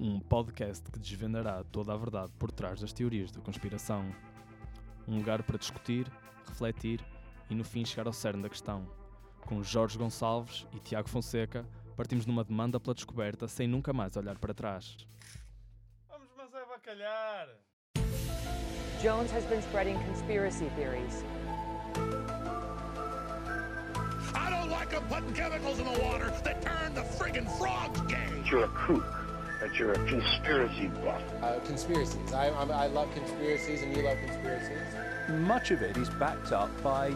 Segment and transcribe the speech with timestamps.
[0.00, 4.14] um podcast que desvendará toda a verdade por trás das teorias da conspiração.
[5.06, 6.10] Um lugar para discutir,
[6.46, 7.04] refletir
[7.50, 8.86] e no fim chegar ao cerne da questão.
[9.46, 11.66] Com Jorge Gonçalves e Tiago Fonseca,
[11.96, 14.96] partimos numa demanda pela descoberta sem nunca mais olhar para trás.
[16.08, 17.48] Vamos, mas é bacalhar!
[19.02, 21.24] Jones has been spreading conspiracy theories.
[24.34, 28.28] I don't like them putting chemicals in the water that turn the friggin' frogs gay.
[28.50, 29.27] you're a kook,
[29.60, 31.22] that you're a conspiracy buff.
[31.42, 32.32] Uh, conspiracies.
[32.32, 34.78] I, I, I love conspiracies, and you love conspiracies.
[35.46, 37.14] much of it is backed up by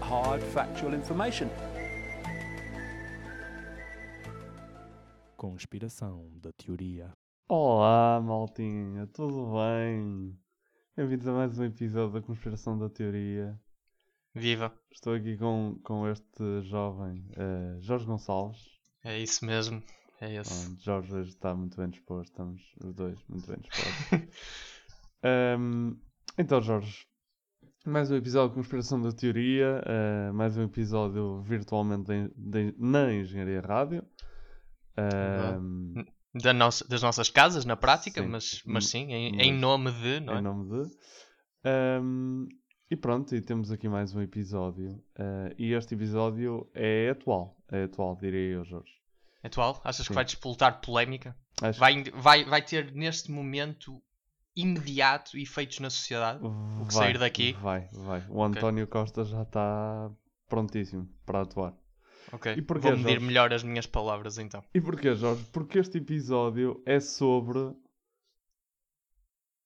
[0.00, 1.50] hard factual information.
[5.36, 7.12] Conspiração da teoria.
[7.48, 10.36] Olá, maltinha, tudo bem?
[10.96, 13.58] Bem-vindos a mais um episódio da Conspiração da Teoria.
[14.34, 14.72] Viva!
[14.92, 18.68] Estou aqui com, com este jovem eh, Jorge Gonçalves.
[19.04, 19.82] É isso mesmo.
[20.20, 20.68] É esse.
[20.70, 24.04] Bom, Jorge hoje está muito bem disposto, estamos os dois muito bem dispostos.
[25.22, 25.96] Ahm,
[26.36, 27.06] então, Jorge,
[27.86, 33.12] mais um episódio de Conspiração da Teoria, eh, mais um episódio virtualmente de- de- na
[33.12, 34.04] Engenharia Rádio.
[36.34, 38.28] Da nossa- das nossas casas, na prática, Sim.
[38.28, 40.38] mas, mas sim, em, Mas- em nome de, não é?
[40.38, 40.90] em nome de.
[41.64, 42.46] Ahm,
[42.90, 45.00] e pronto, e temos aqui mais um episódio.
[45.16, 47.56] Ah, e este episódio é atual.
[47.70, 48.92] É atual, diria eu, Jorge.
[49.42, 49.80] Atual?
[49.84, 50.08] Achas Sim.
[50.08, 51.36] que vai despoltar polémica?
[51.62, 54.02] Acho Vai, vai, vai ter neste momento
[54.56, 56.40] imediato efeitos na sociedade?
[56.40, 57.52] que que sair daqui?
[57.54, 58.24] Vai, vai.
[58.28, 60.10] O António Costa já está
[60.48, 61.74] prontíssimo para atuar.
[62.32, 62.54] Ok.
[62.56, 63.26] E porquê, Vou medir Jorge?
[63.26, 64.62] melhor as minhas palavras então.
[64.74, 65.44] E porquê, Jorge?
[65.52, 67.74] Porque este episódio é sobre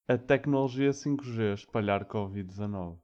[0.06, 2.98] a tecnologia 5G espalhar Covid-19.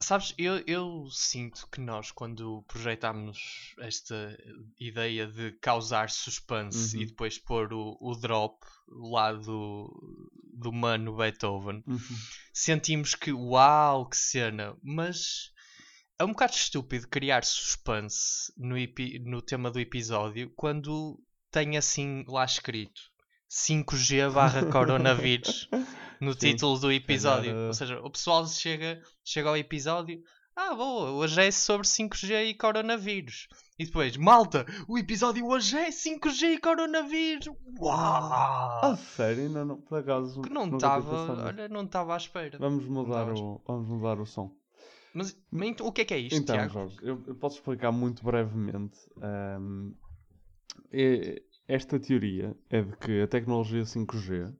[0.00, 4.38] Sabes, eu, eu sinto que nós, quando projetámos esta
[4.78, 7.02] ideia de causar suspense Uhum.
[7.02, 9.90] e depois pôr o, o drop lá do,
[10.52, 11.98] do mano Beethoven, Uhum.
[12.52, 15.50] sentimos que uau, que cena, mas
[16.18, 18.76] é um bocado estúpido criar suspense no,
[19.24, 21.18] no tema do episódio quando
[21.50, 23.00] tem assim lá escrito
[23.50, 25.68] 5G barra coronavírus
[26.22, 27.50] no Sim, título do episódio.
[27.50, 30.22] calhar, Ou seja, o pessoal chega, chega ao episódio,
[30.54, 33.48] ah, boa, hoje é sobre 5G e coronavírus.
[33.78, 37.48] E depois, malta, o episódio hoje é 5G e coronavírus.
[37.90, 38.96] Ah, Uau!
[38.96, 39.48] sério?
[39.50, 40.40] Não, não, por acaso.
[40.42, 42.56] Que não estava, olha, não estava à espera.
[42.58, 44.54] Vamos mudar, o, vamos mudar o som.
[45.14, 46.72] Mas, mas então, o que é que é isto, então, Tiago?
[46.72, 48.96] Jorge, eu, eu posso explicar muito brevemente.
[49.20, 49.92] Ahm,
[50.92, 54.54] é- esta teoria é de que a tecnologia 5G,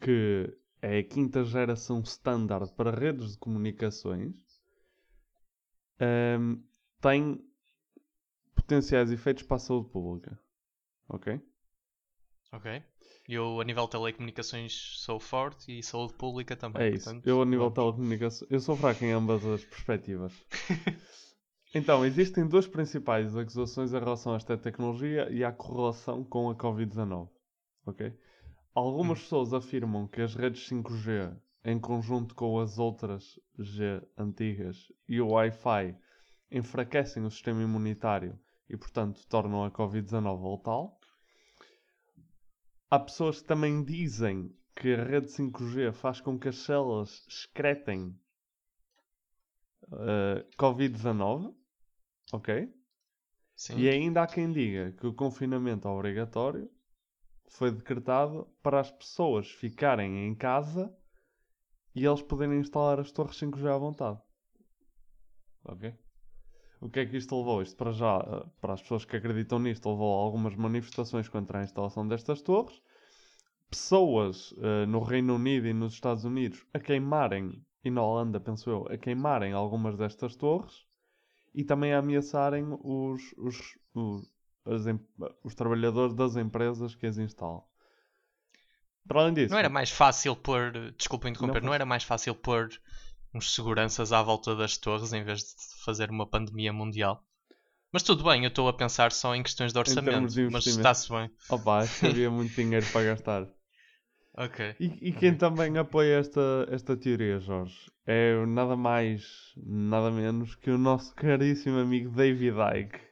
[0.00, 4.34] que é a quinta geração standard para redes de comunicações,
[6.00, 6.56] ahm,
[7.00, 7.44] tem
[8.54, 10.38] potenciais efeitos para a saúde pública.
[11.08, 11.40] Ok?
[12.52, 12.82] Ok.
[13.28, 16.82] Eu, a nível de telecomunicações, sou forte e saúde pública também.
[16.82, 17.04] É isso.
[17.04, 17.74] portanto, eu, a nível de vamos.
[17.74, 20.32] telecomunicação, eu sou fraco em ambas as perspectivas.
[21.74, 26.56] então, existem duas principais acusações em relação a esta tecnologia e à correlação com a
[26.56, 27.28] Covid-19.
[27.86, 28.12] Ok?
[28.74, 35.20] Algumas pessoas afirmam que as redes 5G, em conjunto com as outras G antigas e
[35.20, 35.96] o Wi-Fi,
[36.50, 38.38] enfraquecem o sistema imunitário
[38.68, 40.98] e, portanto, tornam a Covid-19 letal.
[42.88, 48.16] Há pessoas que também dizem que a rede 5G faz com que as células excretem
[49.92, 51.54] eh, Covid-19,
[52.32, 52.72] ok?
[53.54, 53.78] Sim.
[53.78, 56.70] E ainda há quem diga que o confinamento obrigatório
[57.50, 60.94] foi decretado para as pessoas ficarem em casa
[61.94, 64.18] e eles poderem instalar as torres 5G à vontade.
[65.64, 65.92] Ok?
[66.80, 67.60] O que é que isto levou?
[67.60, 71.58] Isto para já, eh, para as pessoas que acreditam nisto, levou a algumas manifestações contra
[71.58, 72.80] a instalação destas torres.
[73.68, 78.70] Pessoas eh, no Reino Unido e nos Estados Unidos a queimarem, e na Holanda, penso
[78.70, 80.86] eu, a queimarem algumas destas torres
[81.54, 84.32] e também a ameaçarem os, os, os,
[84.64, 84.84] as
[85.44, 87.62] os trabalhadores das empresas que as instalam.
[89.06, 90.92] Para além disso, Não era mais fácil pôr.
[90.96, 92.70] Desculpa interromper, Não não, era mais fácil pôr
[93.34, 97.24] uns seguranças à volta das torres em vez de fazer uma pandemia mundial?
[97.92, 100.28] Mas tudo bem, eu estou a pensar só em questões de orçamento.
[100.28, 101.28] de mas está-se bem.
[101.48, 103.48] opa, acho que havia muito dinheiro para gastar.
[104.36, 104.76] Ok.
[104.78, 110.70] E, e quem também apoia esta, esta teoria, Jorge, é nada mais, nada menos que
[110.70, 113.09] o nosso caríssimo amigo David Icke.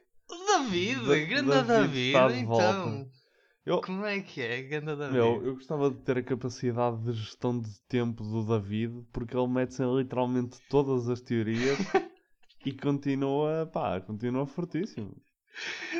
[0.63, 2.47] David, Da- grande David David, está de então.
[2.47, 3.09] volta.
[3.65, 5.13] Eu, Como é que é, grande David?
[5.13, 9.47] meu, eu gostava de ter a capacidade de gestão de tempo do David, porque ele
[9.47, 11.77] mete-se em literalmente todas as teorias
[12.65, 15.15] e continua, pá, continua fortíssimo.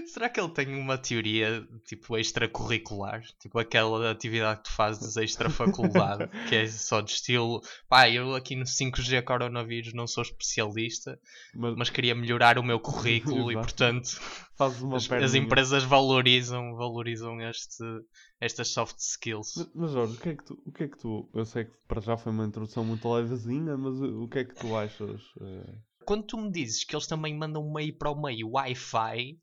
[0.08, 3.24] Será que ele tem uma teoria tipo extracurricular?
[3.40, 8.36] Tipo aquela atividade que tu fazes extra faculdade, que é só de estilo, pá, eu
[8.36, 11.20] aqui no 5G coronavírus não sou especialista,
[11.54, 14.20] Mas, mas queria melhorar o meu currículo e portanto
[14.94, 17.84] as, as empresas valorizam, valorizam este,
[18.40, 19.54] estas soft skills.
[19.56, 21.30] Mas, mas Jorge, o que, é que tu, o que é que tu.
[21.34, 24.44] Eu sei que para já foi uma introdução muito levezinha, mas o, o que é
[24.46, 25.22] que tu achas?
[25.42, 29.38] eh, Quando tu me dizes que eles também mandam meio para o meio Wi-Fi,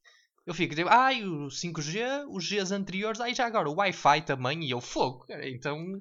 [0.46, 4.64] eu fico tipo, ai, o 5G, os Gs anteriores, ai, já agora o Wi-Fi também,
[4.64, 5.26] e eu fogo.
[5.42, 6.00] Então,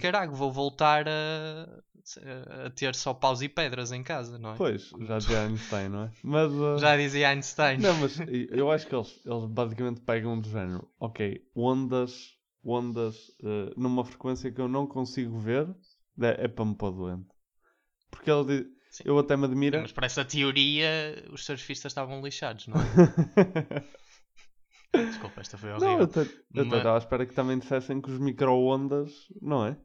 [0.00, 1.82] caraca, vou voltar a,
[2.66, 4.56] a ter só paus e pedras em casa, não é?
[4.56, 6.10] Pois, já dizia Einstein, não é?
[6.22, 6.52] Mas.
[6.52, 7.78] eh, Já dizia Einstein.
[7.78, 8.18] Não, mas
[8.50, 12.34] eu acho que eles, eles basicamente pegam do género, ok, ondas,
[12.64, 15.68] ondas eh, numa frequência que eu não consigo ver,
[16.20, 17.26] é, é para me pôr doente.
[18.10, 19.02] Porque ele diz, Sim.
[19.06, 19.82] eu até me admira.
[19.82, 22.84] Mas para essa teoria, os surfistas estavam lixados, não é?
[24.94, 25.98] Desculpa, esta foi não, horrível.
[25.98, 29.12] eu até eu Mas- estava à espera que também dissessem que os micro-ondas,
[29.42, 29.76] não é?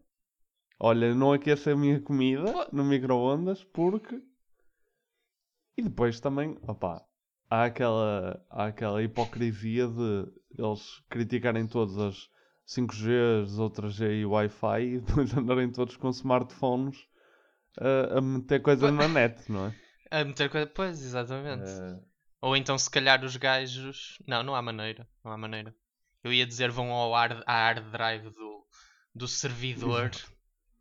[0.79, 2.65] Olha, não aqueço a minha comida Pô.
[2.71, 4.21] no micro-ondas porque.
[5.77, 7.05] E depois também, opá,
[7.49, 10.27] há aquela, há aquela hipocrisia de
[10.57, 12.29] eles criticarem todas as
[12.67, 16.97] 5G, as outras G e Wi-Fi e depois andarem todos com smartphones
[17.79, 19.75] a, a meter coisa na net, não é?
[20.09, 20.67] A meter coisa.
[20.67, 21.69] Pois, exatamente.
[21.69, 21.99] Eh,
[22.41, 24.17] Ou então, se calhar, os gajos.
[24.27, 25.07] Não, não há maneira.
[25.23, 25.73] Não há maneira.
[26.23, 28.65] Eu ia dizer, vão ao hard, à hard drive do,
[29.15, 30.11] do servidor,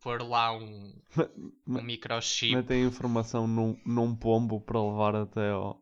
[0.01, 0.93] pôr lá um,
[1.67, 2.55] um microchip.
[2.55, 5.81] metem informação num, num pombo para levar até, ao,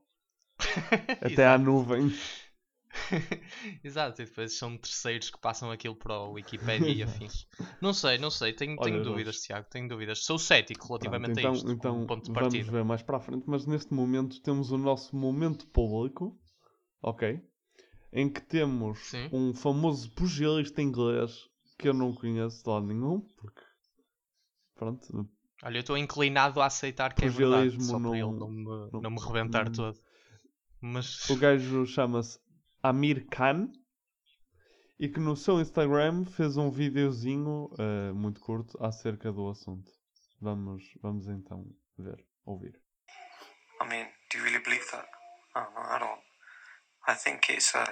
[1.21, 2.11] até à nuvem.
[3.83, 7.45] Exato, e depois são terceiros que passam aquilo para o Wikipedia e afins.
[7.81, 10.24] Não sei, não sei, tenho, Olha, tenho dúvidas, Tiago, tenho dúvidas.
[10.24, 12.71] Sou cético Pronto, relativamente então, a isto, então ponto de vamos partida.
[12.71, 16.38] ver mais para a frente, mas neste momento temos o nosso momento público,
[17.01, 17.41] ok?
[18.12, 19.30] Em que temos Sim.
[19.31, 21.47] um famoso pugilista inglês
[21.77, 23.62] que eu não conheço de lado nenhum, porque
[24.75, 25.30] pronto,
[25.62, 28.63] Olha, eu estou inclinado a aceitar que é verdade, só para ele não- não me,
[28.63, 30.00] não- não me rebentar não- todo.
[30.81, 32.39] Mas o gajo chama-se
[32.81, 33.71] Amir Khan
[34.99, 39.91] e que no seu Instagram fez um videozinho eh, muito curto acerca do assunto.
[40.41, 41.65] Vamos, vamos então
[41.97, 42.73] ver, ouvir.
[43.81, 45.07] I mean, do you really believe that?
[45.55, 46.21] I don't.
[47.07, 47.85] I think it's a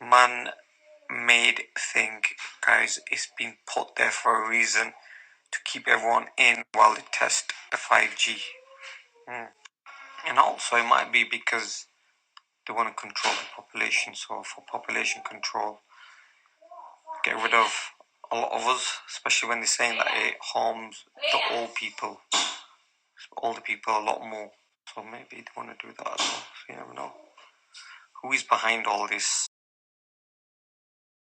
[0.00, 2.20] man-made thing,
[2.66, 3.00] guys.
[3.10, 4.92] It's been put there for a reason
[5.52, 8.40] to keep everyone in while they test the 5G.
[9.28, 9.48] Mm.
[10.28, 11.86] And also, it might be because
[12.66, 14.14] they want to control the population.
[14.14, 15.80] So, for population control,
[17.24, 17.72] get rid of
[18.30, 22.20] a lot of us, especially when they're saying that it harms the old people
[23.42, 24.50] older people a lot more.
[24.94, 26.42] So maybe they want to do that as well.
[26.56, 27.12] So you never know.
[28.22, 29.46] Who is behind all this?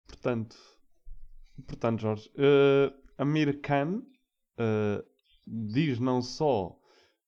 [0.08, 0.58] Portanto,
[1.68, 4.04] portanto Jorge, eh, Amir Khan
[4.58, 5.04] eh,
[5.46, 6.78] diz não só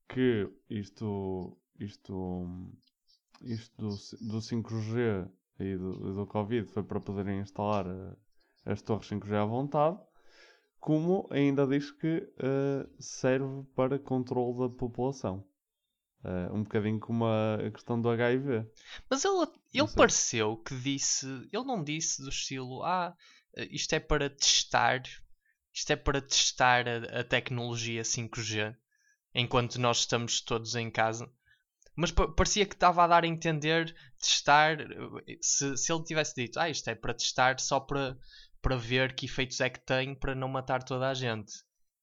[0.08, 2.58] que isto, isto,
[3.42, 3.90] isto do,
[4.28, 5.30] do 5G
[5.60, 8.16] e do, do Covid foi para poderem instalar eh,
[8.66, 9.98] as torres 5G à vontade,
[10.80, 15.46] como ainda diz que eh, serve para controle da população.
[16.24, 18.66] Eh, um bocadinho como a a questão do HIV.
[19.10, 21.28] Mas ele, ele pareceu que disse.
[21.52, 23.16] Ele não disse do estilo: Ah,
[23.70, 25.04] isto é para testar.
[25.72, 28.76] Isto é para testar a, a tecnologia 5G
[29.36, 31.30] enquanto nós estamos todos em casa.
[31.96, 34.78] Mas pa- parecia que estava a dar a entender testar.
[35.42, 38.18] Se, se ele tivesse dito: Ah, isto é para testar só para,
[38.62, 41.54] para ver que efeitos é que tem para não matar toda a gente.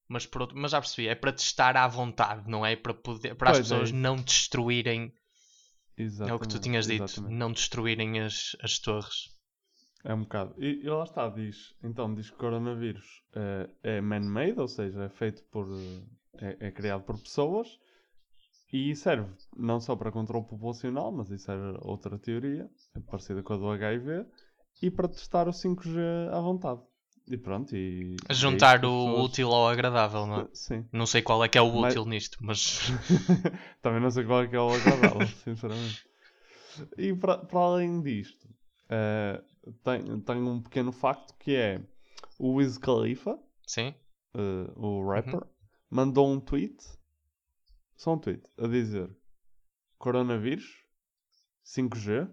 [0.09, 3.35] Mas, por outro- mas já percebi, é para testar à vontade, não é para, poder,
[3.35, 3.99] para as Pois é pessoas isso.
[3.99, 5.13] não destruírem
[5.97, 7.35] Exatamente, é o que tu tinhas dito, exatamente.
[7.35, 9.31] não destruírem as, as torres.
[10.05, 10.55] É um bocado.
[10.59, 11.75] E, e lá está, diz.
[11.83, 15.67] Então, diz que o coronavírus eh, é man-made, ou seja, é feito por.
[16.39, 17.79] eh, é, é criado por pessoas
[18.73, 23.53] e serve não só para controle populacional, mas isso era outra teoria, é parecida com
[23.53, 24.25] a do HIV,
[24.81, 25.99] e para testar o 5G
[26.33, 26.81] à vontade.
[27.29, 28.17] E pronto, e.
[28.29, 30.49] A e é juntar o pessoas- útil ao agradável, não é?
[30.53, 30.85] Sim.
[30.93, 32.81] Não sei qual é que é o Mas- útil nisto, mas
[33.81, 36.05] Também não sei qual é que é o agradável, sinceramente.
[36.99, 38.49] E para, para além disto,
[38.89, 39.41] eh,
[39.85, 41.81] tem, tem um pequeno facto que é
[42.41, 43.95] o Wiz Khalifa, sim.
[44.35, 45.43] eh, o rapper,
[45.91, 46.77] mandou um tweet,
[48.03, 49.09] só um tweet, a dizer
[49.99, 50.67] coronavírus,
[51.65, 52.29] 5G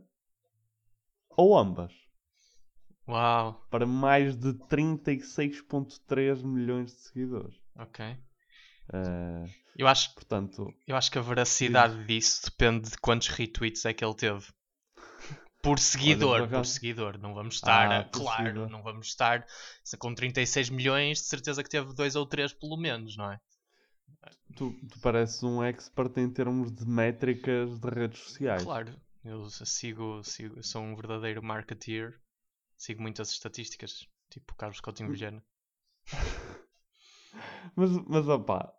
[1.37, 1.93] ou ambas,
[3.07, 7.55] Uau, para mais de 36.3 milhões de seguidores.
[7.75, 8.05] ok.
[8.93, 9.45] Eh,
[9.77, 14.03] Eu acho, portanto, eu acho que a veracidade disso depende de quantos retweets é que
[14.03, 14.45] ele teve.
[15.61, 17.17] Por seguidor, por seguidor.
[17.19, 18.69] Não vamos estar, Ah, claro, seguidor.
[18.69, 19.45] não vamos estar
[19.99, 23.39] com 36 milhões, de certeza que teve dois ou três pelo menos, não é?
[24.55, 28.63] Tu, tu pareces um expert em termos de métricas de redes sociais.
[28.63, 32.19] Claro, eu sigo, sigo, sou um verdadeiro marketeer,
[32.77, 35.43] sigo muitas estatísticas, tipo Carlos Coutinho Vilhena.
[37.75, 38.73] Mas, mas opá,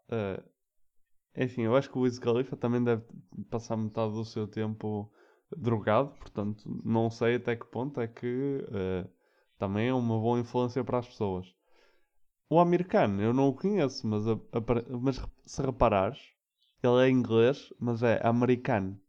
[1.35, 3.05] é assim, eu acho que o Wiz Khalifa também deve
[3.49, 5.11] passar metade do seu tempo
[5.57, 9.09] drogado, portanto, não sei até que ponto é que eh,
[9.59, 11.55] também é uma boa influência para as pessoas.
[12.51, 16.19] O americano, eu não o conheço, mas, a- apare- mas se reparares,
[16.83, 19.01] ele é inglês, mas é americano.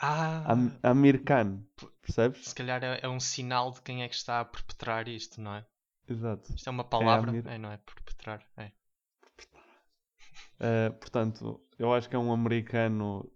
[0.00, 1.62] Ah, Am americano,
[2.00, 2.48] percebes?
[2.48, 5.54] se calhar é, é um sinal de quem é que está a perpetrar isto, não
[5.56, 5.66] é?
[6.08, 6.52] Exato.
[6.54, 7.30] Isto é uma palavra?
[7.30, 7.76] amir- É, não é?
[7.76, 8.70] Perpetrar, é.
[10.60, 13.30] Uh, portanto, eu acho que é um americano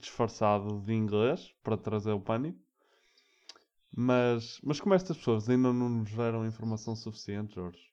[0.00, 2.58] disfarçado de inglês para trazer o pânico.
[3.94, 7.87] Mas, mas como estas pessoas ainda não nos geram informação suficiente, Jorge,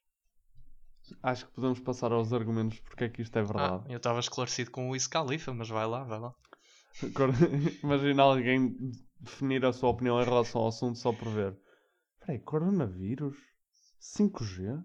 [1.23, 3.83] acho que podemos passar aos argumentos porque é que isto é Ah, verdade.
[3.89, 6.33] eu estava esclarecido com o Wiz Khalifa, mas vai lá, vai lá.
[7.83, 8.75] Imagina alguém
[9.19, 11.55] definir a sua opinião em relação ao assunto só por ver.
[12.13, 13.35] Espera aí, coronavírus?
[13.99, 14.81] 5G?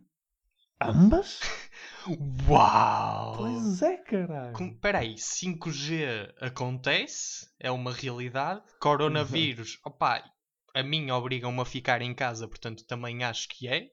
[0.81, 1.41] Ambas?
[2.49, 3.35] Uau!
[3.37, 4.53] Pois é, caralho.
[4.55, 8.63] Com- Peraí, 5G acontece, é uma realidade.
[8.81, 10.25] Coronavírus, opá,
[10.75, 13.89] a mim obrigam-me a ficar em casa, portanto também acho que é.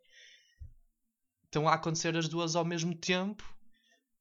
[1.58, 3.44] Estão a acontecer as duas ao mesmo tempo.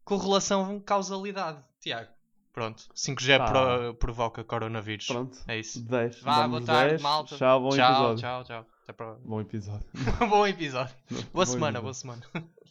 [0.05, 2.09] Correlação causalidade, Tiago.
[2.50, 3.45] Pronto, 5G Ah.
[3.50, 5.07] pro- provoca coronavírus.
[5.07, 5.37] Pronto.
[5.47, 5.85] É isso.
[5.85, 6.23] 10.
[6.23, 7.02] Vá, boa tarde, 10.
[7.02, 7.37] malta.
[7.37, 8.21] Tchau, bom tchau, episódio.
[8.23, 8.66] tchau, tchau.
[8.85, 9.14] Até para...
[9.23, 9.87] Bom episódio.
[10.31, 10.95] bom episódio.
[11.11, 11.83] Boa Bom semana, episódio.
[11.83, 12.23] boa semana.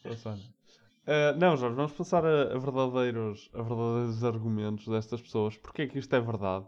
[0.04, 0.42] Boa semana.
[0.42, 5.56] Uh, não, Jorge, vamos passar a, a verdadeiros, a verdadeiros argumentos destas pessoas.
[5.58, 6.66] Porque é que isto é verdade?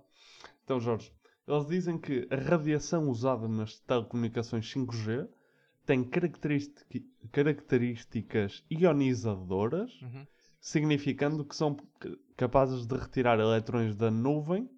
[0.63, 1.11] Então, Jorge,
[1.47, 5.27] eles dizem que a radiação usada nas telecomunicações 5G
[5.87, 6.99] tem característica-
[7.31, 10.27] características ionizadoras, Uhum.
[10.59, 11.75] significando que são
[12.35, 14.69] capazes de retirar eletrões da nuvem,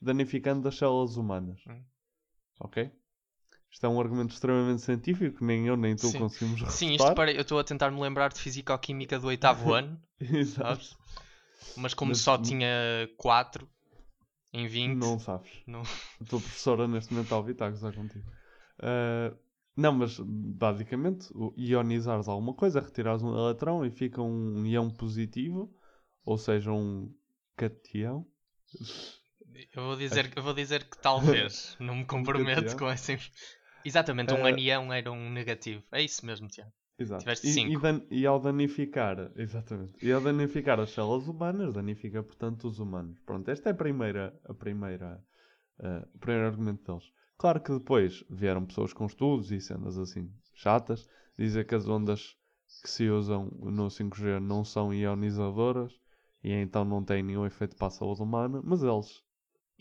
[0.00, 1.60] danificando as células humanas.
[1.68, 1.82] Hum.
[2.58, 2.90] Ok?
[3.70, 6.18] Isto é um argumento extremamente científico, nem eu nem tu Sim.
[6.18, 7.06] conseguimos Sim, refutar.
[7.08, 7.32] isto para...
[7.32, 10.00] eu estou a tentar me lembrar de Fisicoquímica do oitavo ano.
[10.18, 10.64] Exato.
[10.84, 10.96] sabes?
[11.76, 12.68] Mas como só tinha
[13.16, 13.68] 4
[14.52, 15.50] em 20, Não sabes.
[15.66, 18.24] não- A tua professora neste momento está a ouvir, está a gozar contigo.
[18.80, 19.32] Ah,
[19.76, 25.74] não, mas basicamente, o ionizares alguma coisa, retirares um eletrão e fica um íon positivo,
[26.24, 27.12] ou seja, um
[27.56, 28.26] catião.
[29.74, 33.16] eu, vou dizer, eu vou dizer que talvez, não me comprometo com essa.
[33.84, 35.82] Exatamente, um Eh, anião era um negativo.
[35.92, 36.72] É isso mesmo, Tiago.
[36.98, 37.22] Exato.
[37.22, 37.80] Tiveste E, e, cinco.
[37.80, 43.18] dan- e ao danificar, exatamente, e ao danificar as células humanas, danifica portanto os humanos.
[43.24, 45.24] Pronto, esta é a primeira, a primeira,
[45.80, 47.10] ah, o primeiro argumento deles.
[47.40, 52.36] Claro que depois vieram pessoas com estudos e cenas assim chatas, dizer que as ondas
[52.82, 55.90] que se usam no 5G não são ionizadoras
[56.44, 59.22] e então não têm nenhum efeito para a saúde humana, mas eles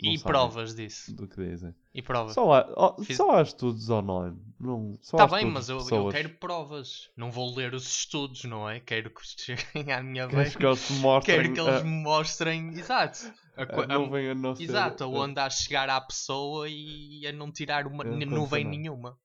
[0.01, 1.13] não E provas disso.
[1.13, 1.75] do que dizem.
[1.93, 2.33] E provas.
[2.33, 4.37] Só há, Fiz- só há estudos online.
[4.57, 7.09] Não, só Está há bem, mas eu, eu quero provas.
[7.17, 8.79] Não vou ler os estudos, não é?
[8.79, 10.55] Quero que cheguem à minha vez.
[10.55, 12.69] que eles te mostrem Quero que eles a- me mostrem.
[12.69, 13.19] Exato.
[13.61, 16.67] A, a a- nuvem a não ser- Exato, a a- onda a chegar à pessoa
[16.69, 19.17] e a não tirar uma acontecer nuvem nenhuma.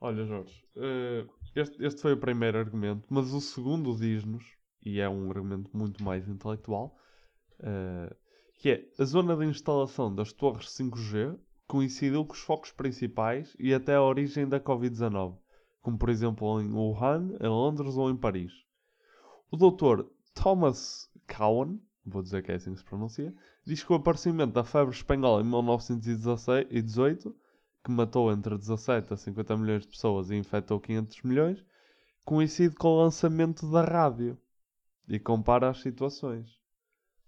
[0.00, 4.44] Olha, Jorge, eh, este, este foi o primeiro argumento, mas o segundo diz-nos,
[4.84, 6.96] e é um argumento muito mais intelectual,
[7.60, 8.16] eh,
[8.58, 11.36] que é a zona de instalação das torres 5G
[11.68, 15.38] coincidiu com os focos principais e até a origem da Covid-19,
[15.80, 18.52] como por exemplo em Wuhan, em Londres ou em Paris.
[19.50, 20.04] O Dr.
[20.34, 24.64] Thomas Cowan, vou dizer que é assim que se pronuncia, diz que o aparecimento da
[24.64, 27.34] febre espanhola em 1918
[27.84, 31.64] que matou entre 17 a 50 milhões de pessoas e infectou 500 milhões,
[32.24, 34.38] coincide com o lançamento da rádio
[35.08, 36.60] e compara as situações.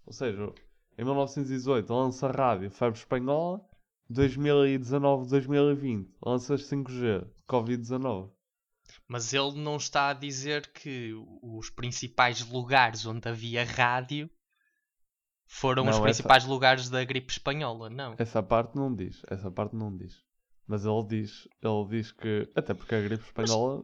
[0.05, 0.53] Ou seja,
[0.97, 3.61] em 1918 lança a rádio Febre Espanhola,
[4.09, 8.29] 2019-2020 lança 5G, Covid-19.
[9.07, 14.29] Mas ele não está a dizer que os principais lugares onde havia rádio
[15.45, 18.15] foram Não, os essa- principais lugares da gripe espanhola, não.
[18.17, 20.23] Essa parte não diz, essa parte não diz.
[20.67, 23.83] Mas ele diz, ele diz que, até porque a gripe espanhola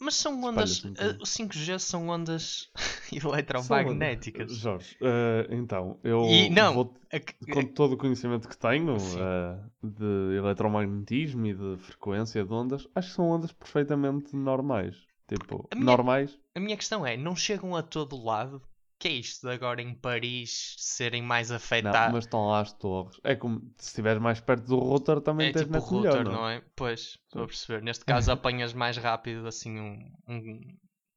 [0.00, 0.84] Mas são ondas.
[0.84, 1.20] Um eh, bocadinho.
[1.22, 2.70] O 5G são ondas
[3.10, 4.52] São- eletromagnéticas.
[4.56, 9.60] Jorge, eh, então, eu E não, vou, a com todo o conhecimento que tenho eh,
[9.82, 14.96] de eletromagnetismo e de frequência de ondas, acho que são ondas perfeitamente normais.
[15.26, 16.38] Tipo, A minha- normais.
[16.54, 18.62] A minha questão é, não chegam a todo lado?
[19.04, 22.14] Que é isto de agora em Paris serem mais afetados?
[22.14, 23.20] mas estão lá as torres.
[23.22, 26.32] É como se estiveres mais perto do router também É tens tipo router, melhor, não
[26.32, 26.62] não é?
[26.74, 27.82] Pois, estou a perceber.
[27.82, 30.60] Neste caso apanhas mais rápido assim um, um,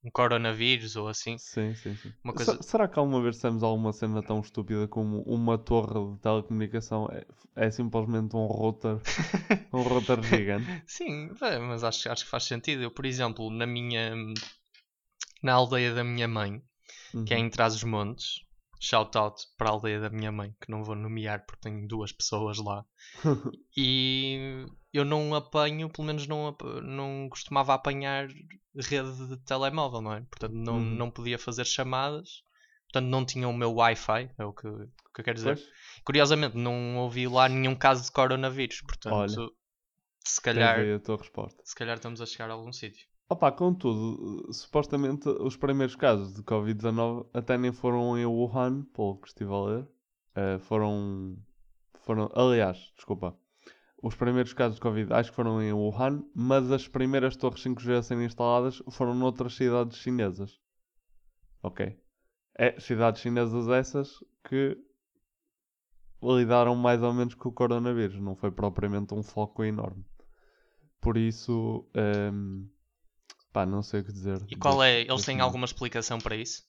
[0.04, 1.38] um coronavírus ou assim.
[1.38, 2.12] Sim, sim, sim.
[2.24, 7.08] Coisa- Será que alguma vez dissemos alguma cena tão estúpida como uma torre de telecomunicação
[7.10, 7.26] é,
[7.68, 8.98] é simplesmente um router,
[9.72, 10.68] um router gigante?
[10.86, 12.84] Sim, é, mas acho, acho que faz sentido.
[12.84, 14.14] Eu, por exemplo, na minha
[15.42, 16.62] na aldeia da minha mãe,
[17.26, 17.46] que é Uhum.
[17.46, 18.42] em Trás-os-Montes,
[18.80, 22.12] shout out para a aldeia da minha mãe, que não vou nomear porque tenho duas
[22.12, 22.86] pessoas lá.
[23.76, 28.28] e eu não apanho, pelo menos não, não costumava apanhar
[28.76, 30.22] rede de telemóvel, não é?
[30.22, 30.96] Portanto, não, Uhum.
[30.96, 32.44] não podia fazer chamadas.
[32.92, 35.56] Portanto, não tinha o meu Wi-Fi, é o que, o que eu quero dizer.
[35.56, 35.68] Pois,
[36.06, 38.80] Curiosamente, não ouvi lá nenhum caso de coronavírus.
[38.82, 39.50] Portanto, Olha,
[40.24, 41.62] se calhar, a tua resposta.
[41.66, 43.06] se calhar estamos a chegar a algum sítio.
[43.30, 49.28] Opa, contudo, supostamente os primeiros casos de Covid-19 até nem foram em Wuhan, pelo que
[49.28, 49.88] estive a ler.
[50.34, 51.38] Eh, foram,
[51.96, 52.32] foram.
[52.34, 53.38] Aliás, desculpa.
[54.02, 57.98] Os primeiros casos de Covid acho que foram em Wuhan, mas as primeiras torres 5G
[57.98, 60.58] a serem instaladas foram noutras cidades chinesas.
[61.62, 62.00] Ok?
[62.58, 64.78] É, cidades chinesas essas que
[66.22, 68.22] lidaram mais ou menos com o coronavírus.
[68.22, 70.06] Não foi propriamente um foco enorme.
[71.02, 72.68] Por isso, ehm,
[73.52, 74.44] pá, não sei o que dizer.
[74.50, 75.02] E qual é?
[75.02, 76.64] Eles têm alguma explicação para isso?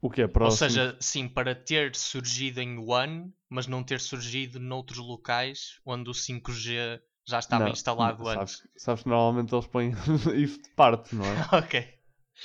[0.00, 4.00] O que é para Ou seja, sim, para ter surgido em Wuhan, mas não ter
[4.00, 8.58] surgido noutros locais onde o 5G já estava Não, instalado não, antes.
[8.58, 9.90] Sabes, sabes que normalmente eles põem
[10.36, 11.48] isso de parte, não é?
[11.58, 11.98] ok.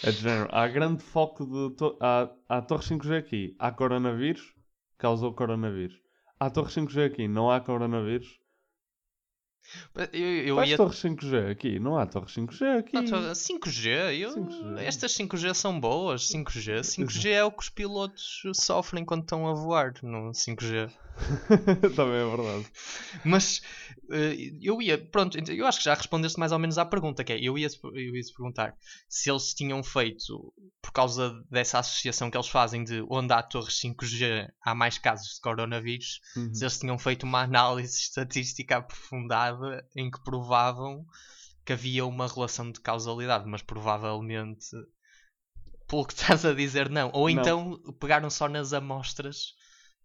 [0.04, 0.50] É de género.
[0.52, 1.76] Há grande foco de.
[1.76, 3.56] To há, há torres 5G aqui.
[3.60, 4.54] Há coronavírus.
[4.98, 5.96] Causou coronavírus.
[6.40, 7.28] Há torres 5G aqui.
[7.28, 8.40] Não há coronavírus.
[10.12, 10.78] Eu, eu ia.
[10.78, 11.80] torres 5G aqui.
[11.80, 12.94] Não há torres 5G aqui.
[12.94, 14.32] Não, tô- 5G, eu...
[14.36, 14.78] 5G.
[14.80, 16.28] estas 5G são boas.
[16.30, 20.90] 5G, 5G é o que os pilotos sofrem quando estão a voar no 5G.
[21.96, 22.66] Também é verdade.
[23.24, 23.62] Mas
[24.12, 27.24] eh, eu ia, pronto, então, eu acho que já respondeste mais ou menos à pergunta,
[27.24, 28.76] que é, eu ia, eu ia perguntar
[29.08, 33.80] se eles tinham feito, por causa dessa associação que eles fazem de onde há torres
[33.80, 36.54] 5G há mais casos de coronavírus, Uhum.
[36.54, 41.06] se eles tinham feito uma análise estatística aprofundada em que provavam
[41.66, 44.66] que havia uma relação de causalidade, mas provavelmente,
[45.88, 47.10] pelo que estás a dizer, não.
[47.14, 47.42] Ou Não.
[47.42, 49.54] então pegaram só nas amostras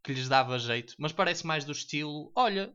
[0.02, 2.74] que lhes dava jeito, mas parece mais do estilo: olha,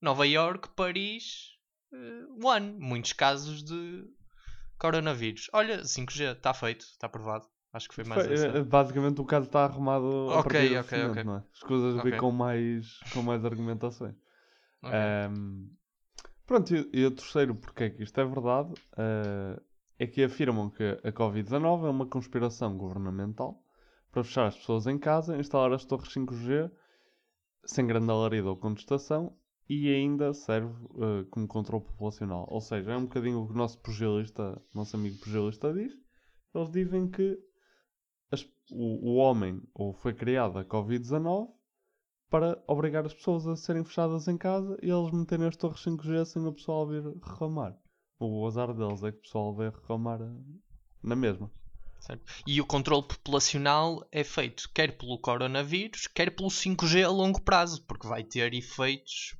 [0.00, 1.56] Nova York, Paris,
[1.92, 4.04] eh, One, muitos casos de
[4.78, 5.48] coronavírus.
[5.52, 7.46] Olha, 5G, está feito, está aprovado.
[7.72, 8.58] Acho que foi mais essa.
[8.58, 11.22] eh, basicamente o caso está arrumado a Ok, ok, ok.
[11.24, 11.42] é?
[11.52, 12.10] As coisas Ok.
[12.10, 14.14] vêm com mais, com mais argumentações.
[14.82, 14.94] Ok.
[14.94, 15.68] Ahm,
[16.46, 19.60] pronto, e, e o terceiro, porque é que isto é verdade, ah,
[19.98, 23.62] é que afirmam que a Covid-19 é uma conspiração governamental
[24.10, 26.70] para fechar as pessoas em casa, instalar as torres 5G
[27.64, 29.36] sem grande alarido ou contestação
[29.68, 32.46] e ainda serve ah, como controle populacional.
[32.50, 35.92] Ou seja, é um bocadinho o que o nosso pugilista, nosso amigo pugilista diz.
[36.54, 37.38] Eles dizem que
[38.32, 41.48] as- o, o homem ou foi criada a Covid-19
[42.30, 46.24] para obrigar as pessoas a serem fechadas em casa e eles meterem as torres 5G
[46.24, 47.74] sem o pessoal vir reclamar.
[48.18, 50.36] O azar deles é que o pessoal veio reclamar eh,
[51.02, 51.50] na mesma.
[52.00, 52.22] Certo.
[52.46, 57.84] E o controle populacional é feito quer pelo coronavírus, quer pelo 5G a longo prazo,
[57.86, 59.36] porque vai ter efeitos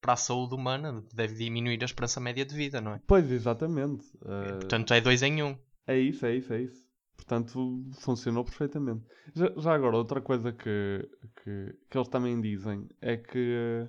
[0.00, 3.00] para a saúde humana, deve diminuir a esperança média de vida, não é?
[3.06, 4.04] Pois, exatamente.
[4.24, 5.56] Eh, Portanto, é dois em um.
[5.86, 6.90] É isso, é isso, é isso.
[7.16, 9.04] Portanto, funcionou perfeitamente.
[9.34, 11.08] Já, já agora, outra coisa que,
[11.42, 13.88] que, que eles também dizem é que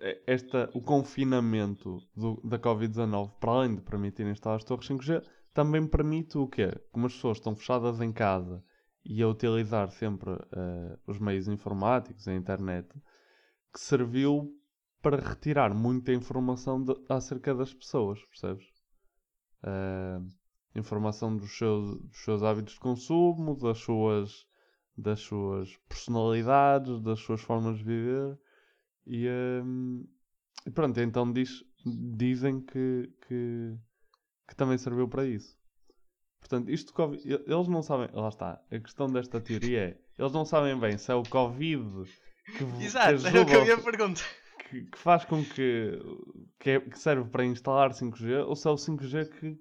[0.00, 5.22] eh, esta, o confinamento do- da Covid-19, para além de permitir instalar as torres 5G,
[5.54, 6.70] também permite o quê?
[6.92, 8.62] Como as pessoas estão fechadas em casa
[9.04, 12.88] e a utilizar sempre eh, os meios informáticos, a internet,
[13.72, 14.52] que serviu
[15.02, 18.66] para retirar muita informação de- acerca das pessoas, percebes?
[19.62, 20.20] Eh,
[20.74, 24.46] informação dos seus, dos seus hábitos de consumo, das suas,
[24.96, 28.38] das suas personalidades, das suas formas de viver.
[29.06, 29.28] E,
[29.64, 30.06] hum,
[30.66, 31.64] e pronto, então diz,
[32.16, 33.78] dizem que, que,
[34.48, 35.56] que também serviu para isso.
[36.40, 40.44] Portanto, isto Covid, eles não sabem, lá está, a questão desta teoria é, eles não
[40.44, 42.04] sabem bem se é o Covid
[42.58, 44.26] que, v- que Exato, era o que eu ia perguntar.
[44.68, 45.98] que, que faz com que,
[46.60, 49.58] que, é- que serve para instalar 5G ou se é o 5G que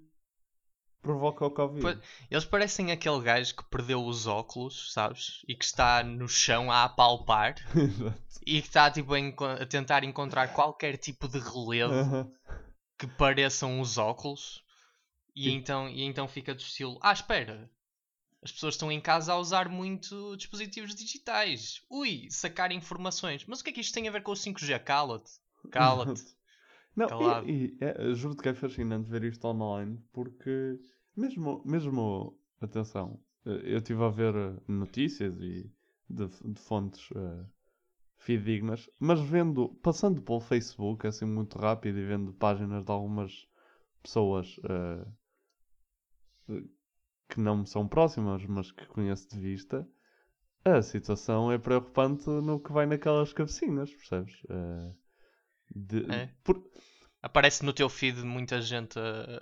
[1.01, 1.81] provoca o Covid.
[1.81, 1.97] Pois-
[2.29, 5.41] Eles parecem aquele gajo que perdeu os óculos, sabes?
[5.47, 8.21] E que está no chão a apalpar Exato.
[8.45, 12.31] e que está tipo, a, tentar encontrar qualquer tipo de relevo Aham.
[12.99, 14.62] que pareçam os óculos
[15.35, 17.69] E então, e então fica do estilo: Ah, espera,
[18.41, 21.81] as pessoas estão em casa a usar muito dispositivos digitais.
[21.89, 23.45] Ui, sacar informações.
[23.45, 24.79] Mas o que é que isto tem a ver com o 5G?
[24.79, 25.31] Cala-te.
[25.71, 26.23] Cala-te.
[26.95, 27.49] Não, Calado.
[27.49, 30.79] e, e é, juro-te que é fascinante ver isto online porque,
[31.15, 35.71] mesmo, mesmo atenção, eh, eu estive a ver eh, notícias e
[36.07, 37.45] de, de fontes eh,
[38.17, 43.47] fidedignas, mas vendo, passando pelo Facebook assim muito rápido e vendo páginas de algumas
[44.03, 45.05] pessoas eh,
[47.29, 49.87] que não me são próximas, mas que conheço de vista,
[50.65, 54.35] a situação é preocupante no que vai naquelas cabecinhas, percebes?
[54.49, 54.93] Eh,
[55.75, 56.29] de- É?
[56.43, 56.63] por-
[57.21, 59.41] Aparece no teu feed muita gente a,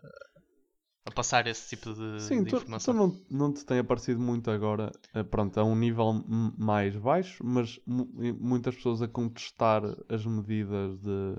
[1.06, 2.78] a passar esse tipo de, Sim, de tu, informação.
[2.84, 6.14] tu não, não te tem aparecido muito agora, eh, pronto, a um nível
[6.58, 8.08] mais baixo, mas mu-
[8.40, 11.36] muitas pessoas a contestar as medidas de,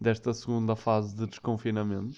[0.00, 2.16] desta segunda fase de desconfinamento.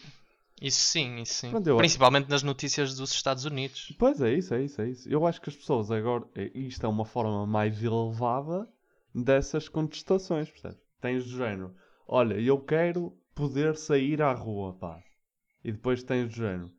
[0.61, 1.51] Isso sim, isso sim.
[1.51, 3.95] Pronto, eu acho- Principalmente nas notícias dos Estados Unidos.
[3.99, 5.09] Pois é isso, é isso, é isso.
[5.09, 8.69] Eu acho que as pessoas agora, eh, isto é uma forma mais elevada
[9.15, 10.79] dessas contestações, percebes?
[11.01, 11.75] Tens do género,
[12.07, 15.01] olha, eu quero poder sair à rua, pá.
[15.65, 16.73] E depois tens do género,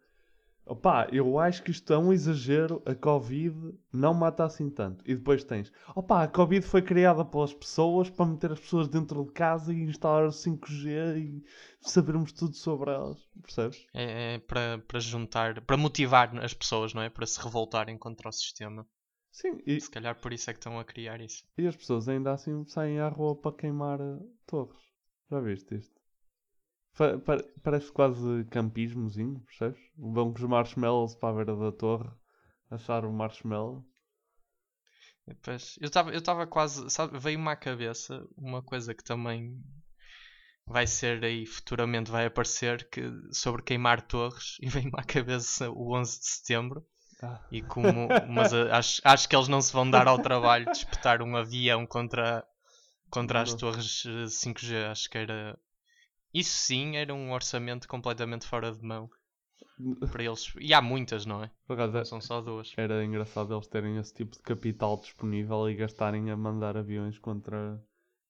[0.70, 5.04] opá, eu acho que isto é um exagero, a Covid não mata assim tanto.
[5.10, 9.26] E depois tens, opá, a Covid foi criada pelas pessoas para meter as pessoas dentro
[9.26, 11.44] de casa e instalar o 5G e
[11.82, 13.86] sabermos tudo sobre elas, percebes?
[13.94, 17.10] É, é para, para juntar, para motivar as pessoas, não é?
[17.10, 18.86] Para se revoltarem contra o sistema.
[19.32, 21.44] Sim, e, Se calhar por isso é que estão a criar isso.
[21.58, 24.78] E as pessoas ainda assim saem à rua para queimar eh, torres.
[25.30, 25.99] Já viste isto?
[27.00, 29.82] Pa- pa- parece quase campismozinho, percebes?
[29.98, 32.10] Vão com os marshmallows para a beira da torre
[32.70, 33.86] achar o marshmallow.
[35.26, 39.58] E depois, eu estava eu estava quase, sabe, veio-me à cabeça uma coisa que também
[40.66, 45.96] vai ser aí futuramente vai aparecer que sobre queimar torres e veio-me à cabeça o
[45.96, 46.86] 11 de setembro
[47.24, 47.40] Ah.
[47.52, 51.22] e como mas acho, acho que eles não se vão dar ao trabalho de espetar
[51.22, 52.46] um avião contra
[53.10, 55.58] contra as torres eh, 5G acho que era
[56.34, 59.10] isso sim era um orçamento completamente fora de mão
[60.12, 63.54] para eles e há muitas não é Por acaso, não são só duas era engraçado
[63.54, 67.82] eles terem esse tipo de capital disponível e gastarem a mandar aviões contra,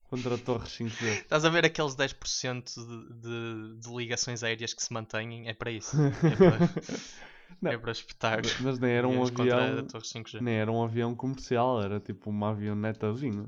[0.09, 1.21] contra torres 5G.
[1.21, 5.47] Estás a ver aqueles 10% de, de, de ligações aéreas que se mantêm?
[5.47, 5.97] É para isso.
[6.01, 8.41] É para, é para espetar.
[8.61, 9.79] Mas nem era um avião.
[9.79, 10.41] a torre 5G.
[10.41, 13.47] Nem era um avião comercial, era tipo uma avionetazinha.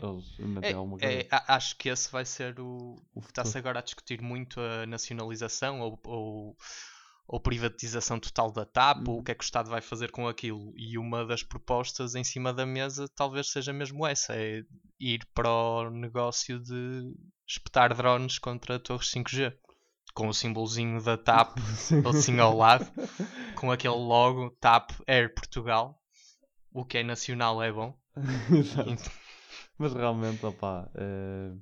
[0.38, 2.96] Eles É, é, acho que esse vai ser o.
[3.14, 6.56] O Está-se agora a discutir muito a nacionalização ou, ou,
[7.26, 9.20] ou privatização total da TAP, ou Uhum.
[9.20, 10.72] o que é que o Estado vai fazer com aquilo.
[10.76, 14.62] E uma das propostas em cima da mesa talvez seja mesmo essa: é
[14.98, 17.12] ir para o negócio de
[17.46, 19.52] espetar drones contra torres 5G.
[20.12, 22.02] Com o símbolozinho da TAP Sim.
[22.04, 22.84] assim ao lado,
[23.54, 25.96] com aquele logo TAP Air Portugal.
[26.72, 27.96] O que é nacional é bom.
[28.52, 29.10] Exato.
[29.80, 31.52] Mas realmente, opá, eh,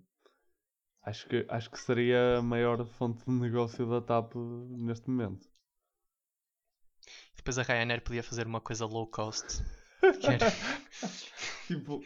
[1.03, 5.49] acho, que, acho que seria a maior fonte de negócio da TAP neste momento.
[7.37, 9.63] Depois a Ryanair podia fazer uma coisa low cost.
[10.23, 10.39] era-
[11.69, 12.01] Tipo,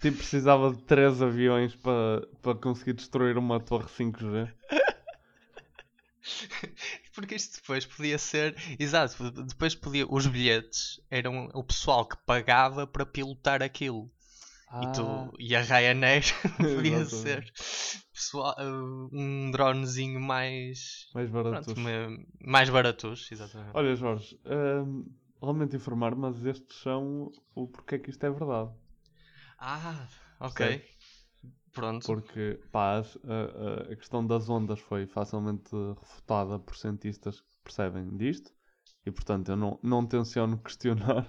[0.00, 4.48] tipo, precisava de três aviões para para conseguir destruir uma torre 5G.
[7.14, 8.54] Porque isto depois podia ser.
[8.78, 10.06] Exato, depois podia.
[10.08, 14.10] Os bilhetes eram o pessoal que pagava para pilotar aquilo.
[14.82, 16.22] E, tu, e a Ryanair
[16.58, 17.52] podia ser
[18.12, 21.08] pessoal, uh, um dronezinho mais.
[21.14, 21.72] Mais baratos.
[21.72, 21.80] Pronto,
[22.40, 23.70] mais baratos, exatamente.
[23.74, 25.06] Olha, Jorge, hum,
[25.40, 28.70] lamento informar, mas estes são o porquê que isto é verdade.
[29.58, 30.06] Ah,
[30.40, 30.54] ok.
[30.54, 30.98] Percebes?
[31.72, 32.06] Pronto.
[32.06, 38.16] Porque pá, as- a, a- questão das ondas foi facilmente refutada por cientistas que percebem
[38.16, 38.52] disto
[39.06, 41.26] e portanto eu não, não tenciono questionar.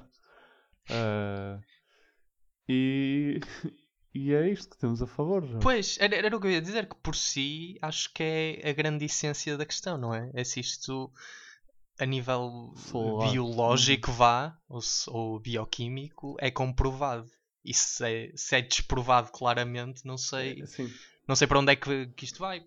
[0.90, 1.60] Ah,
[2.70, 3.40] e,
[4.14, 5.44] e é isto que temos a favor.
[5.44, 5.58] Já.
[5.58, 8.74] Pois, era, era o que eu ia dizer, que por si acho que é a
[8.74, 10.30] grande essência da questão, não é?
[10.36, 11.12] É se isto
[12.00, 13.32] a nível Solar.
[13.32, 17.30] biológico vá, ou, ou bioquímico, é comprovado.
[17.66, 20.90] E se é, se é desprovado claramente, não sei, Sim,
[21.28, 22.64] não sei para onde é que, que isto vai.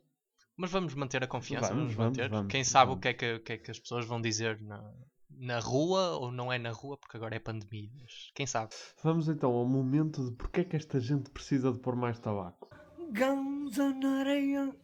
[0.55, 2.29] Mas vamos manter a confiança, Vamos, vamos, manter.
[2.29, 2.99] vamos, Quem sabe vamos.
[2.99, 4.93] O, que é que, o que é que as pessoas vão dizer na,
[5.39, 7.91] na rua ou não é na rua, porque agora é pandemia.
[8.01, 8.71] Mas quem sabe?
[9.03, 12.69] vamos então ao momento de porque é que esta gente precisa de pôr mais tabaco.
[13.11, 14.75] Ganza na areia,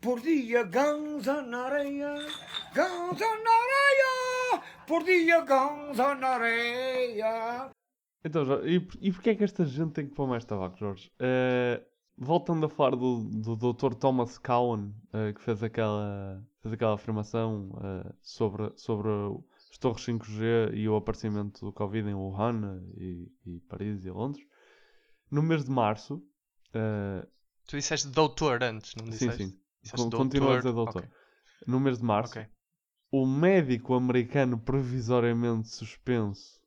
[0.00, 2.14] por dia ganza na areia,
[2.74, 7.70] ganza na areia, por dia ganza na areia.
[8.24, 10.76] Então, Jorge, e, por- e porquê é que esta gente tem que pôr mais tabaco,
[10.78, 11.10] Jorge?
[11.18, 11.82] Eh,
[12.18, 13.94] voltando a falar do, do Dr.
[13.94, 19.08] Thomas Cowan, eh, que fez aquela, fez aquela afirmação eh, sobre, sobre
[19.70, 24.44] as torres 5G e o aparecimento do Covid em Wuhan e, e Paris e Londres.
[25.30, 26.22] No mês de março.
[26.74, 27.26] eh,
[27.66, 29.44] Tu disseste doutor antes, não sim, disseste?
[29.46, 29.60] sim.
[29.82, 30.92] Disseste Con- Continua a dizer doutor.
[31.02, 31.02] doutor.
[31.04, 31.10] Ok.
[31.66, 32.46] No mês de março, Ok.
[33.12, 36.60] o médico americano provisoriamente suspenso,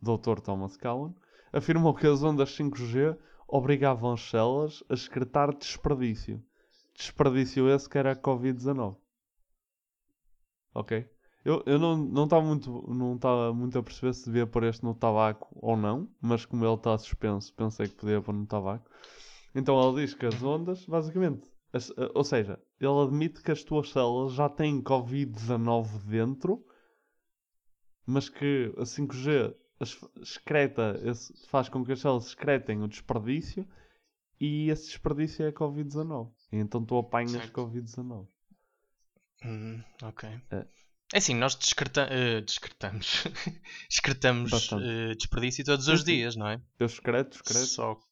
[0.00, 0.40] Dr.
[0.42, 1.14] Thomas Cowan,
[1.52, 3.16] afirmou que as ondas 5G
[3.48, 6.44] obrigavam as células a excretar desperdício.
[6.94, 8.96] Desperdício esse que era a Covid-19.
[10.74, 11.08] Ok?
[11.44, 14.84] Eu, eu não não estava muito, não estava muito a perceber se devia pôr este
[14.84, 18.88] no tabaco ou não, mas como ele está suspenso, pensei que podia pôr no tabaco.
[19.54, 23.64] Então ele diz que as ondas, basicamente, as- eh, ou seja, ele admite que as
[23.64, 26.64] tuas células já têm Covid-19 dentro,
[28.06, 30.94] mas que a 5G as- excreta,
[31.48, 33.66] faz com que as células excretem o desperdício
[34.40, 36.30] e esse desperdício é a Covid-19.
[36.52, 37.52] E então tu apanhas Certo.
[37.52, 38.28] Covid-19.
[39.44, 40.28] Hum, ok.
[40.50, 40.66] É.
[41.12, 43.24] É assim, nós descarta eh, descartamos,
[43.90, 44.84] excretamos Bastante.
[44.86, 46.60] eh, desperdício todos os dias, não é?
[46.78, 47.66] Eu excreto, excreto.
[47.66, 48.02] Só que.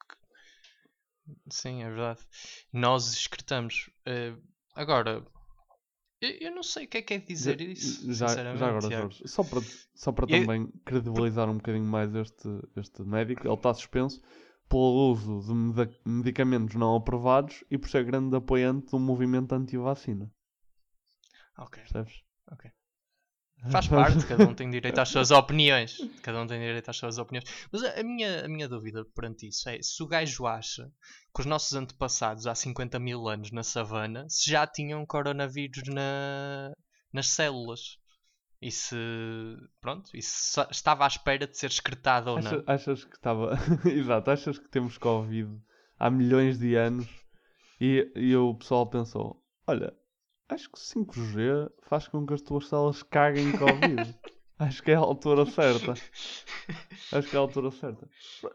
[1.50, 2.20] Sim, é verdade.
[2.72, 3.88] Nós excretamos.
[4.04, 4.34] Eh,
[4.74, 5.24] agora,
[6.20, 8.12] eu, eu não sei o que é que é dizer Já- isso.
[8.12, 8.90] Já, sinceramente, já agora.
[8.90, 9.60] Jorge, só para,
[9.94, 14.20] só para Eu- também credibilizar um bocadinho mais este, este médico, ele está suspenso
[14.68, 20.30] pelo uso de medicamentos não aprovados e por ser grande apoiante do movimento anti-vacina.
[21.56, 21.82] Ok.
[21.82, 22.22] Percebes?
[22.52, 22.70] Ok.
[23.70, 25.99] Faz parte, cada um tem direito às suas opiniões.
[26.23, 27.44] Cada um tem direito às suas opiniões.
[27.70, 30.90] Mas a, minha, a minha dúvida perante isso é se o gajo acha
[31.35, 36.73] que os nossos antepassados há 50 mil anos na savana se já tinham coronavírus na,
[37.12, 37.99] nas células.
[38.62, 38.94] E se.
[39.81, 42.64] Pronto, e se estava à espera de ser excretado ou Acha- não.
[42.66, 43.59] achas que estava.
[43.90, 45.49] Exato, achas que temos Covid
[45.99, 47.07] há milhões de anos
[47.81, 49.94] e, e o pessoal pensou: olha,
[50.50, 54.14] acho que 5G faz com que as tuas células caguem Covid.
[54.58, 55.94] acho que é a altura certa.
[57.12, 58.08] Acho que é a altura certa.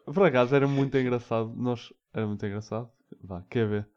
[0.05, 1.53] Por- acaso era muito engraçado.
[1.55, 1.93] Nós.
[2.13, 2.89] Era muito engraçado.
[3.21, 3.89] Vá, quer ver?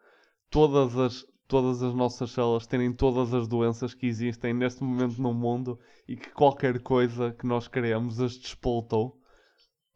[0.50, 5.32] Todas as, todas as nossas células terem todas as doenças que existem neste momento no
[5.32, 9.20] mundo e que qualquer coisa que nós queremos as despoltou.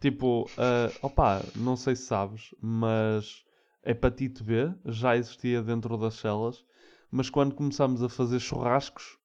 [0.01, 3.45] Tipo, ah, opa, não sei se sabes, mas
[3.85, 6.65] hepatite B já existia dentro das células,
[7.13, 9.19] mas quando começamos a fazer churrascos,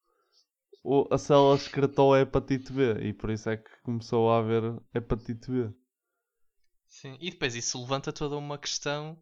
[1.10, 5.50] a célula excretou a hepatite B e por isso é que começou a haver hepatite
[5.50, 5.72] B.
[6.88, 9.18] Sim, e depois isso levanta toda uma questão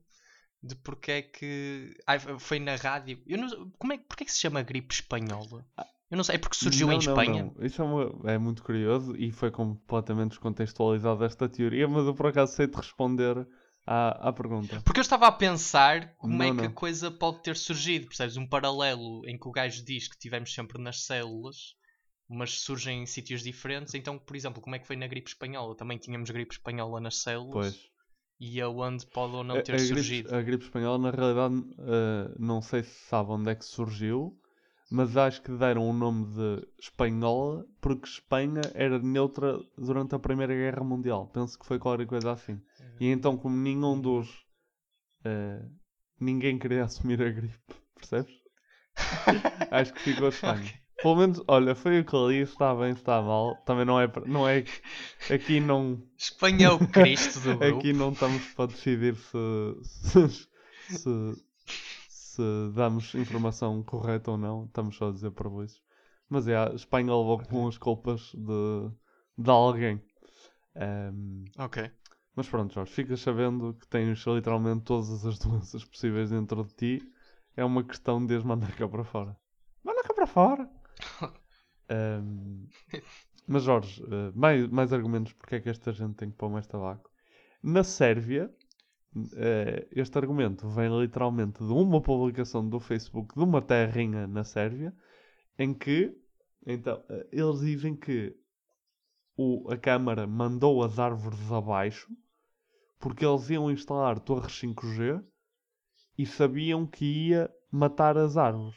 [0.62, 1.96] de porque é que.
[2.06, 3.22] Ai, foi na rádio.
[3.26, 3.70] Eu não...
[3.72, 3.98] Como é...
[3.98, 5.66] Porquê é que se chama gripe espanhola?
[6.10, 7.52] Eu não sei, é porque surgiu Não, em não, Espanha?
[7.56, 7.64] não.
[7.64, 12.26] Isso é, uma- é muito curioso e foi completamente descontextualizada esta teoria, mas eu por
[12.26, 13.46] acaso sei te responder
[13.86, 14.80] à, à pergunta.
[14.84, 18.06] Porque eu estava a pensar como é Não, que a coisa pode ter surgido.
[18.08, 18.36] Percebes?
[18.36, 21.74] Um paralelo em que o gajo diz que tivemos sempre nas células,
[22.28, 23.94] mas surgem em sítios diferentes.
[23.94, 25.76] Então, por exemplo, como é que foi na gripe espanhola?
[25.76, 27.76] Também tínhamos gripe espanhola nas células.
[27.76, 27.90] Pois.
[28.38, 30.28] E aonde pode ou não A- ter a, surgido.
[30.28, 34.38] Gripe, a gripe espanhola, na realidade, eh, não sei se sabe onde é que surgiu,
[34.90, 40.54] mas acho que deram o nome de espanhola porque Espanha era neutra durante a Primeira
[40.54, 41.28] Guerra Mundial.
[41.32, 42.60] Penso que foi qualquer coisa assim.
[43.00, 44.28] E então, como nenhum dos.
[45.24, 45.62] eh,
[46.20, 47.58] ninguém queria assumir a gripe,
[47.96, 48.32] percebes?
[49.70, 50.72] acho que ficou Espanha.
[51.02, 53.54] Pelo menos, olha, foi o que eu li, se está bem, está mal.
[53.66, 54.10] Também não é.
[54.24, 54.64] Não é
[55.30, 56.02] aqui não.
[56.16, 57.78] Espanha é o Cristo do grupo.
[57.78, 59.38] Aqui não estamos para decidir se,
[59.82, 60.48] se,
[60.88, 61.44] se,
[62.36, 64.64] se damos informação correta ou não.
[64.66, 65.82] Estamos só a dizer para isso.
[66.28, 68.90] Mas é, a Espanha levou com as culpas de,
[69.38, 70.02] de alguém.
[70.76, 71.90] Ehm, Ok.
[72.34, 77.12] mas pronto, Jorge, ficas sabendo que tens literalmente todas as doenças possíveis dentro de ti.
[77.56, 79.36] É uma questão de as mandar cá para fora.
[79.84, 80.70] Manda cá para fora!
[81.88, 82.66] Ehm,
[83.46, 86.66] mas Jorge, eh, mais, mais argumentos porque é que esta gente tem que pôr mais
[86.66, 87.10] tabaco.
[87.62, 88.52] Na Sérvia,
[89.92, 94.94] este argumento vem literalmente de uma publicação do Facebook de uma terrinha na Sérvia,
[95.58, 96.14] em que
[96.66, 98.36] então, eh, eles dizem que
[99.36, 102.08] o, a Câmara mandou as árvores abaixo
[102.98, 105.22] porque eles iam instalar torres 5G
[106.18, 108.76] e sabiam que ia matar as árvores.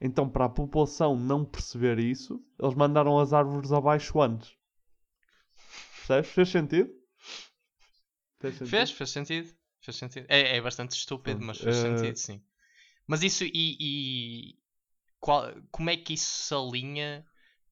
[0.00, 4.56] Então, para a população não perceber isso, eles mandaram as árvores abaixo antes.
[5.96, 6.30] Percebes?
[6.30, 6.90] Fez sentido?
[8.38, 8.70] Fez sentido?
[8.70, 9.54] Fez, fez sentido.
[9.80, 10.26] Fez sentido.
[10.28, 12.42] É, é bastante estúpido, mas fez eh, sentido, sim.
[13.06, 14.58] Mas isso e, e
[15.20, 17.26] qual- como é que isso se alinha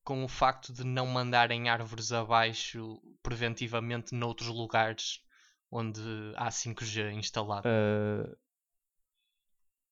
[0.04, 5.22] com o facto de não mandarem árvores abaixo preventivamente noutros lugares
[5.70, 6.00] onde
[6.36, 7.68] há 5G instalado.
[7.68, 8.36] Eh,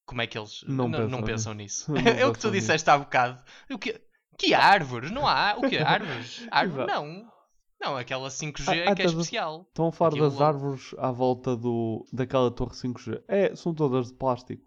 [0.07, 1.91] Como é que eles não não, não pensam pensam nisso.
[1.93, 2.61] Não é o que tu pensam nisso.
[2.61, 3.43] disseste há bocado.
[3.71, 4.01] O que,
[4.39, 5.11] que árvores?
[5.11, 5.55] Não há.
[5.57, 5.79] O que?
[5.79, 6.47] Árvores?
[6.51, 6.87] Árvore?
[6.87, 7.31] Não.
[7.83, 9.67] Não, aquela 5G Ah, é ah, que é especial.
[9.69, 13.23] Estão a falar Aquilo das árvores à volta do, daquela torre 5G.
[13.27, 14.63] É, são todas de plástico.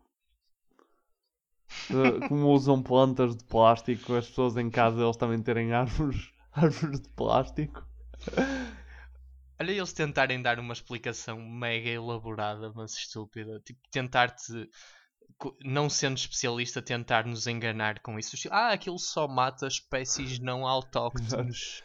[1.90, 7.00] Eh, Como usam plantas de plástico, as pessoas em casa eles também terem árvores, árvores
[7.00, 7.88] de plástico.
[9.58, 13.62] Olha eles tentarem dar uma explicação mega elaborada, mas estúpida.
[13.62, 14.70] Tipo, tentar-te,
[15.64, 18.36] não sendo especialista, tentar nos enganar com isso.
[18.52, 21.82] Ah, aquilo só mata espécies não autóctones.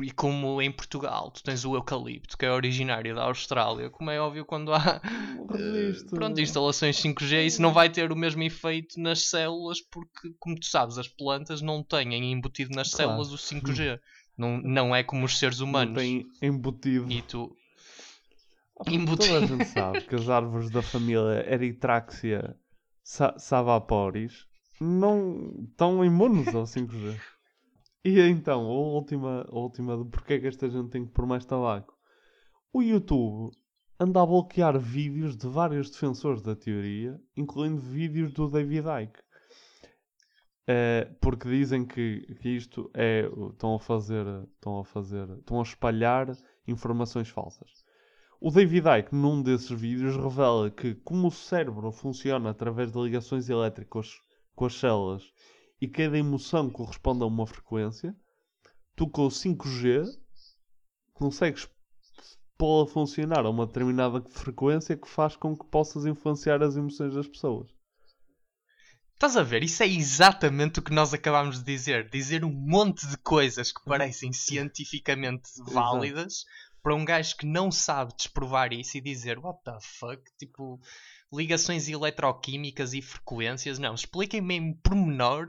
[0.00, 4.18] E como em Portugal tu tens o eucalipto, que é originário da Austrália, como é
[4.20, 5.00] óbvio quando há
[5.52, 6.16] Registro.
[6.16, 10.64] pronto, instalações 5G, isso não vai ter o mesmo efeito nas células, porque, como tu
[10.66, 13.10] sabes, as plantas não têm embutido nas Claro.
[13.20, 14.00] células o 5G.
[14.38, 15.94] Não, não é como os seres Não humanos.
[15.94, 17.10] tem embutido.
[17.12, 17.54] E tu.
[18.78, 19.36] Toda Embutido.
[19.36, 22.56] a gente sabe que as árvores da família Eritraxia
[23.04, 24.46] sa savaporis
[24.80, 27.16] não estão imunes ao 5G.
[28.04, 31.24] E então, a última, a última de porque é que esta gente tem que pôr
[31.24, 31.96] mais tabaco.
[32.72, 33.54] O YouTube
[33.98, 39.20] anda a bloquear vídeos de vários defensores da teoria, incluindo vídeos do David Icke.
[40.66, 43.28] Eh, porque dizem que, que isto é.
[43.50, 44.26] Estão a fazer.
[44.54, 45.28] Estão a fazer.
[45.38, 46.36] Estão a espalhar
[46.66, 47.70] informações falsas.
[48.40, 53.48] O David Icke, num desses vídeos, revela que, como o cérebro funciona através de ligações
[53.48, 54.20] elétricas
[54.56, 55.22] com as células
[55.82, 58.14] e cada emoção corresponde a uma frequência,
[58.94, 60.06] tu com o 5G
[61.12, 61.68] consegues
[62.56, 67.12] pô-la a funcionar a uma determinada frequência que faz com que possas influenciar as emoções
[67.14, 67.68] das pessoas.
[69.14, 69.64] Estás a ver?
[69.64, 72.08] Isso é exatamente o que nós acabámos de dizer.
[72.10, 76.44] Dizer um monte de coisas que parecem cientificamente válidas
[76.80, 80.22] para um gajo que não sabe desprovar isso e dizer what the fuck?
[80.38, 80.80] Tipo,
[81.32, 83.78] ligações eletroquímicas e frequências.
[83.78, 85.46] Não, expliquem-me em pormenor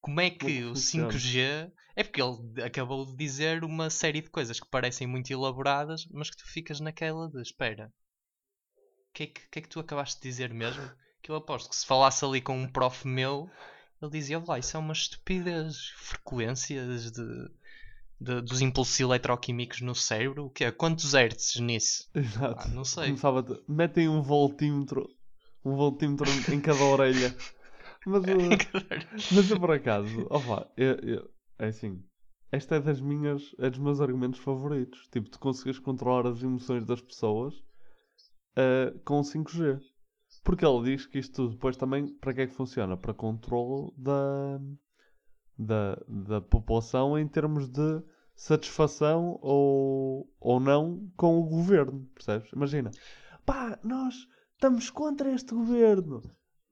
[0.00, 1.12] como é que que o funciona.
[1.12, 1.72] 5G.
[1.96, 6.28] É porque ele acabou de dizer uma série de coisas que parecem muito elaboradas, mas
[6.28, 7.92] que tu ficas naquela de espera.
[9.08, 10.90] O que, é que, que é que tu acabaste de dizer mesmo?
[11.22, 13.48] Que eu aposto que se falasse ali com um prof meu,
[14.02, 15.90] ele dizia: lá, isso é uma estupidez.
[15.96, 17.48] Frequências de,
[18.24, 20.46] de- dos impulsos eletroquímicos no cérebro.
[20.46, 20.72] O que é?
[20.72, 22.08] Quantos hertz nisso?
[22.14, 22.66] Exato.
[22.66, 23.06] Ah, não sei.
[23.08, 23.44] Começava.
[23.68, 25.08] Metem um voltímetro,
[25.64, 27.34] um voltímetro em cada orelha.
[28.06, 28.34] Mas, uh,
[29.32, 32.04] mas eu por acaso, opa, eu, eu- é assim,
[32.52, 35.08] esta é das minhas, é dos meus argumentos favoritos.
[35.10, 37.54] Tipo, tu consegues controlar as emoções das pessoas
[38.58, 39.80] uh, com o 5G.
[40.42, 42.94] Porque ele diz que isto depois também, para que é que funciona?
[42.94, 44.60] Para controle da,
[45.58, 48.02] da, da população em termos de
[48.34, 52.50] satisfação ou, ou não com o governo, percebes?
[52.52, 52.90] Imagina,
[53.46, 54.14] pá, nós
[54.54, 56.22] estamos contra este governo.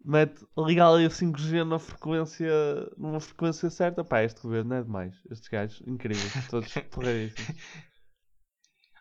[0.04, 2.50] Mete, liga ali o 5G na frequência,
[2.98, 4.02] numa frequência certa.
[4.02, 5.14] Pá, este governo é demais.
[5.30, 7.60] Estes gajos, incríveis, todos porreiríssimos.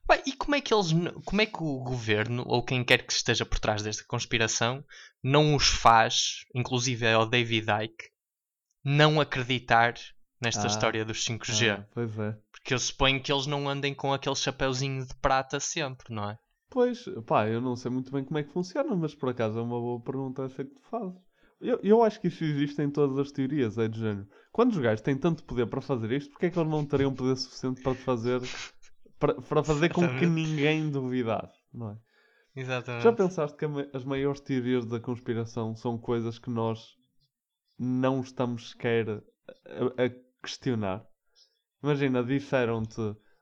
[0.06, 0.91] Pá, e como é que eles,
[1.26, 4.84] como é que o governo ou quem quer que esteja por trás desta conspiração
[5.24, 8.12] não os faz, inclusive é o David Icke,
[8.84, 9.93] não acreditar
[10.41, 11.80] nesta Ah, história dos 5G?
[11.80, 12.38] Ah, pois é.
[12.62, 16.38] Porque eu suponho que eles não andem com aquele chapeuzinho de prata sempre, não é?
[16.69, 19.62] Pois, pá, eu não sei muito bem como é que funciona, mas por acaso é
[19.62, 21.19] uma boa pergunta essa que tu fazes.
[21.60, 24.28] Eu, eu acho que isso existe em todas as teorias, é de género.
[24.52, 27.13] Quando os gajos têm tanto poder para fazer isto, porque é que eles não teriam
[27.13, 28.41] poder suficiente para fazer
[29.19, 31.97] para, para fazer com que ninguém duvidasse, não é?
[32.56, 33.04] Exatamente.
[33.04, 36.97] Já pensaste que as maiores teorias da conspiração são coisas que nós
[37.78, 40.10] não estamos sequer a, a
[40.41, 41.06] questionar?
[41.84, 43.02] Imagina, disseram-te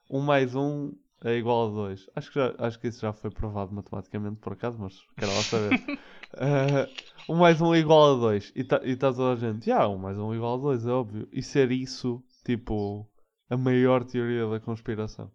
[0.10, 2.10] 1 mais 1 é igual a 2.
[2.16, 5.44] Acho que, já, acho que isso já foi provado matematicamente por acaso, mas quero lá
[5.44, 5.80] saber.
[6.32, 6.88] Eh,
[7.28, 8.54] 1 mais 1 é igual a 2.
[8.56, 10.92] E está tá toda a gente, ah, 1 mais 1 é igual a 2, é
[10.92, 11.28] óbvio.
[11.34, 13.10] E ser isso, tipo,
[13.50, 15.32] a maior teoria da conspiração.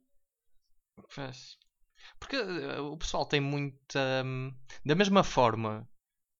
[1.15, 1.59] Pois.
[2.21, 4.23] Porque eh, o pessoal tem muita.
[4.25, 5.89] hum, Da mesma forma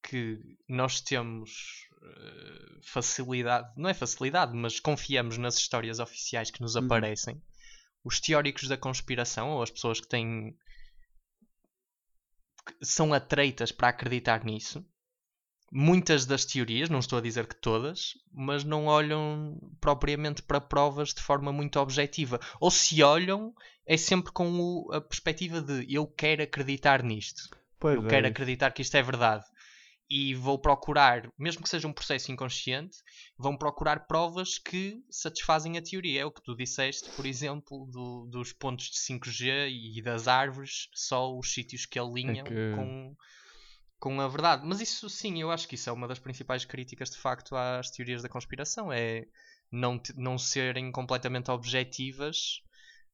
[0.03, 1.89] que nós temos
[2.83, 6.85] facilidade, não é facilidade, mas confiamos nas histórias oficiais que nos Uhum.
[6.85, 7.43] aparecem,
[8.05, 10.57] os teóricos da conspiração, ou as pessoas que têm.
[12.67, 14.85] que são atreitas para acreditar nisso.
[15.73, 21.13] Muitas das teorias, não estou a dizer que todas, mas não olham propriamente para provas
[21.13, 22.41] de forma muito objetiva.
[22.61, 23.53] Ou se olham,
[23.87, 27.51] é sempre com o- a perspectiva de eu quero acreditar nisto.
[27.79, 28.33] Pois eu é quero isso.
[28.33, 29.45] acreditar que isto é verdade.
[30.09, 32.99] E vou procurar, mesmo que seja um processo inconsciente,
[33.39, 36.21] vão procurar provas que satisfazem a teoria.
[36.21, 40.89] É o que tu disseste, por exemplo, do- dos pontos de 5G e das árvores,
[40.95, 43.17] só os sítios que alinham que- com,
[43.99, 44.63] com a verdade.
[44.67, 47.91] Mas isso sim, eu acho que isso é uma das principais críticas de facto às
[47.91, 49.27] teorias da conspiração, é
[49.73, 52.63] não, não serem completamente objetivas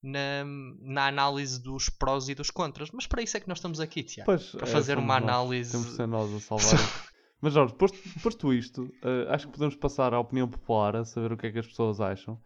[0.03, 0.45] na,
[0.81, 2.91] na análise dos prós e dos contras.
[2.91, 4.27] Mas para isso é que nós estamos aqui, Tiago.
[4.27, 5.29] Pois, para é, fazer uma nós.
[5.29, 5.73] análise.
[5.73, 7.11] Temos de ser nós a salvar.
[7.43, 11.33] Mas Jorge, posto, posto isto, eh, acho que podemos passar à opinião popular, a saber
[11.33, 12.39] o que é que as pessoas acham.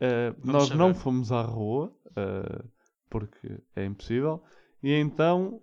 [0.00, 1.00] Eh, nós não saber.
[1.00, 2.64] fomos à rua, eh,
[3.10, 4.40] porque é impossível,
[4.82, 5.60] e então,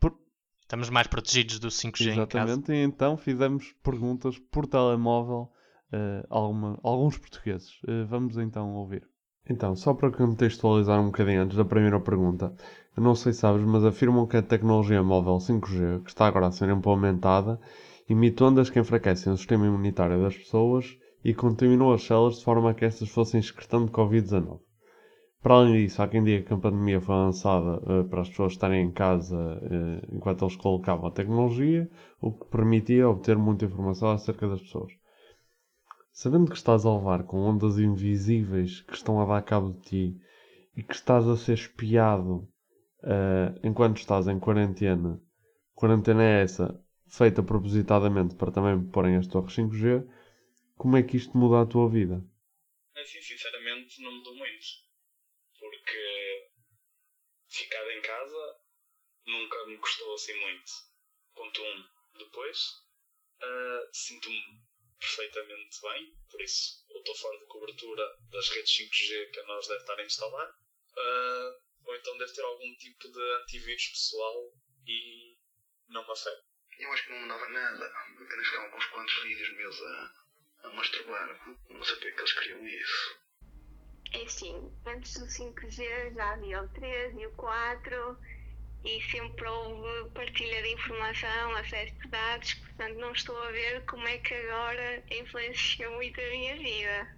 [0.00, 0.18] por-
[0.62, 2.52] Estamos mais protegidos do 5G em casa.
[2.54, 5.52] exatamente, e então fizemos perguntas por telemóvel
[5.92, 7.70] a alguma- alguns portugueses.
[8.08, 9.06] Vamos então ouvir.
[9.48, 12.54] Então, só para contextualizar um bocadinho antes da primeira pergunta,
[12.96, 16.46] eu não sei se sabes, mas afirmam que a tecnologia móvel 5G, que está agora
[16.46, 17.60] a ser implementada,
[18.08, 22.70] emite ondas que enfraquecem o sistema imunitário das pessoas e contaminam as células de forma
[22.70, 24.60] a que estas fossem excretando Covid-19.
[25.42, 28.52] Para além disso, há quem diga que a pandemia foi lançada eh, para as pessoas
[28.52, 31.86] estarem em casa eh, enquanto eles colocavam a tecnologia,
[32.18, 35.03] o que permitia obter muita informação acerca das pessoas.
[36.14, 40.20] Sabendo que estás a levar com ondas invisíveis que estão a dar cabo de ti
[40.76, 42.48] e que estás a ser espiado
[43.02, 45.20] eh, enquanto estás em quarentena,
[45.74, 50.06] quarentena é essa, feita propositadamente para também porem as torres 5G,
[50.76, 52.24] como é que isto muda a tua vida?
[52.94, 54.66] Assim, sinceramente, não mudou muito.
[55.58, 56.48] Porque
[57.48, 58.60] ficar em casa
[59.26, 60.70] nunca me custou assim muito.
[61.36, 61.42] 1.
[61.42, 62.18] Um.
[62.18, 62.58] Depois,
[63.42, 64.63] ah, sinto-me
[64.98, 69.66] perfeitamente bem, por isso eu estou fora de cobertura das redes 5G que a nós
[69.66, 70.54] deve estar a instalar.
[70.96, 74.52] Ah, ou então deve ter algum tipo de antivírus pessoal
[74.86, 75.36] e
[75.88, 76.44] não me afeta.
[76.78, 77.86] Eu acho que não mudava nada.
[77.86, 80.12] Apenas ficavam com uns quantos vídeos meus a,
[80.64, 81.58] a masturbar.
[81.68, 83.24] Não sei porque é que eles queriam isso.
[84.12, 88.18] É assim, antes do 5G já havia o 3 e o 4
[88.84, 94.06] e sempre houve partilha de informação, acesso de dados, portanto não estou a ver como
[94.06, 97.08] é que agora influenciou muito a minha vida.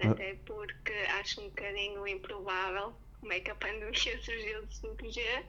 [0.00, 0.10] Ah.
[0.10, 5.46] Até porque acho um bocadinho improvável como é que a pandemia surgiu do 5G,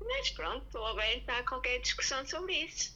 [0.00, 2.94] mas pronto, estou aberta a qualquer discussão sobre isso.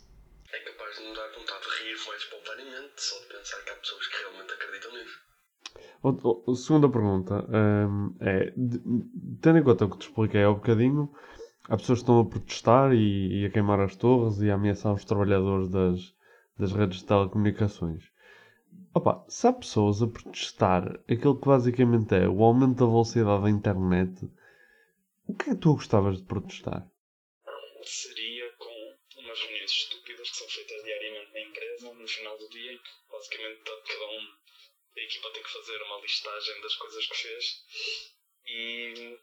[0.53, 3.77] É capaz de me dar vontade de rir mais espontaneamente só de pensar que há
[3.77, 5.31] pessoas que realmente acreditam nisso.
[6.57, 8.81] Segunda pergunta hum, é: de-
[9.41, 11.15] tendo em conta o que te expliquei há um bocadinho,
[11.71, 14.93] há pessoas que estão a protestar e, e a queimar as torres e a ameaçar
[14.93, 16.15] os trabalhadores das,
[16.59, 18.05] das redes de telecomunicações.
[18.95, 23.51] Opa, se há pessoas a protestar aquilo que basicamente é o aumento da velocidade da
[23.51, 24.29] internet,
[25.27, 26.87] o que é que tu gostavas de protestar?
[27.83, 32.73] seria com umas reuniões estúpidas que são feitas diariamente na empresa no final do dia,
[32.73, 34.27] em que basicamente to- cada um
[34.95, 37.45] da equipa tem que fazer uma listagem das coisas que fez
[38.47, 39.19] e,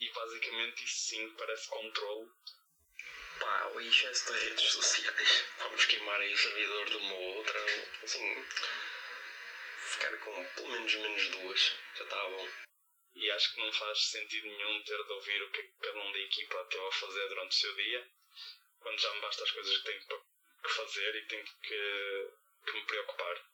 [0.00, 2.30] e basicamente isso sim parece controle.
[3.40, 5.44] Pá, o excesso de redes sociais.
[5.58, 7.60] Vamos queimar aí o servidor de uma ou outra.
[8.02, 8.44] Assim,
[9.80, 11.76] ficar com pelo menos menos duas.
[11.96, 12.48] Já está bom.
[13.14, 16.18] E acho que não faz sentido nenhum ter de ouvir o que cada um da
[16.18, 18.08] equipa teve a fazer durante o seu dia,
[18.78, 20.00] quando já me basta as coisas que tenho
[20.62, 22.30] que fazer e tenho que,
[22.64, 23.44] que me preocupar.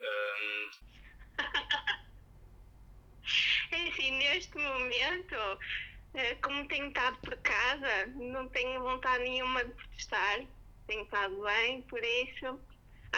[0.00, 0.70] Ahm,
[3.72, 5.36] Assim, neste momento,
[6.14, 10.40] eh, como tenho estado por casa, não tenho vontade nenhuma de protestar.
[10.86, 12.60] Tenho estado bem, por isso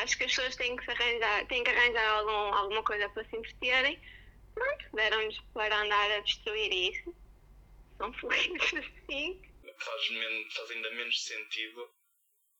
[0.02, 3.24] acho que as pessoas têm que se arranjar, têm que arranjar algum, alguma coisa para
[3.24, 4.00] se investirem.
[4.54, 7.14] Pronto, deram-nos para andar a destruir isso.
[7.98, 9.42] São felizes assim.
[9.78, 10.06] faz,
[10.54, 11.90] faz ainda menos sentido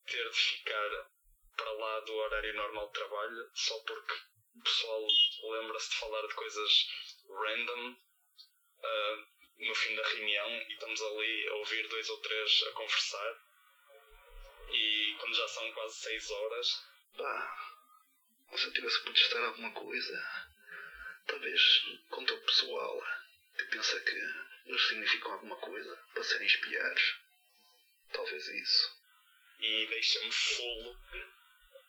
[0.07, 1.11] ter de ficar
[1.57, 4.15] para lá do horário normal de trabalho só porque
[4.55, 5.07] o pessoal
[5.51, 6.87] lembra-se de falar de coisas
[7.37, 7.97] random
[8.83, 9.25] ah,
[9.59, 13.43] no fim da reunião e estamos ali a ouvir dois ou três a conversar
[14.71, 17.77] e quando já são quase seis horas Pá,
[18.55, 20.47] se eu tivesse a protestar alguma coisa,
[21.27, 21.61] talvez
[22.11, 23.03] contra o pessoal
[23.57, 24.17] que pensa que
[24.67, 27.17] eles significam alguma coisa para serem espiados.
[28.13, 28.97] Talvez isso.
[29.61, 30.97] e deixa-me full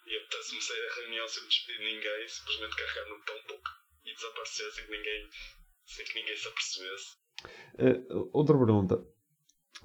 [0.06, 3.70] e apetece-me sair da reunião sem despedir de ninguém, simplesmente carregar no botão pouco
[4.08, 5.30] e desapareceu sem que ninguém,
[5.86, 7.18] sem que ninguém se apercebesse.
[7.76, 9.06] Uh, outra pergunta.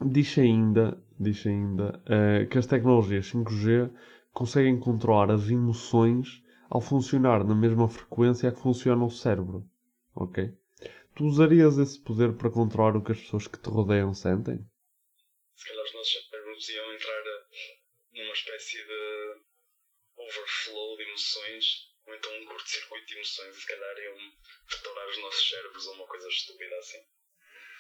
[0.01, 3.93] Diz ainda, diz ainda uh, que as tecnologias 5G
[4.33, 9.69] conseguem controlar as emoções ao funcionar na mesma frequência que funciona o cérebro.
[10.15, 10.51] Ok?
[11.15, 14.65] Tu usarias esse poder para controlar o que as pessoas que te rodeiam sentem?
[15.55, 19.43] Se calhar os nossos cérebros iam entrar eh, numa espécie de
[20.17, 21.92] overflow de emoções
[22.23, 24.33] então um curto-circuito de emoções, e se calhar iam
[24.69, 27.05] restaurar os nossos cérebros ou uma coisa estúpida assim.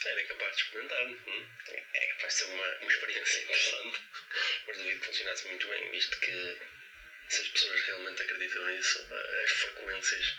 [0.05, 1.07] Era capaz de experimentar.
[1.07, 1.47] Hum?
[1.95, 4.01] É capaz de ser uma, uma experiência interessante.
[4.67, 6.59] Mas duvido que funcionasse muito bem, visto que
[7.29, 9.09] se as pessoas realmente acreditam nisso,
[9.45, 10.37] as frequências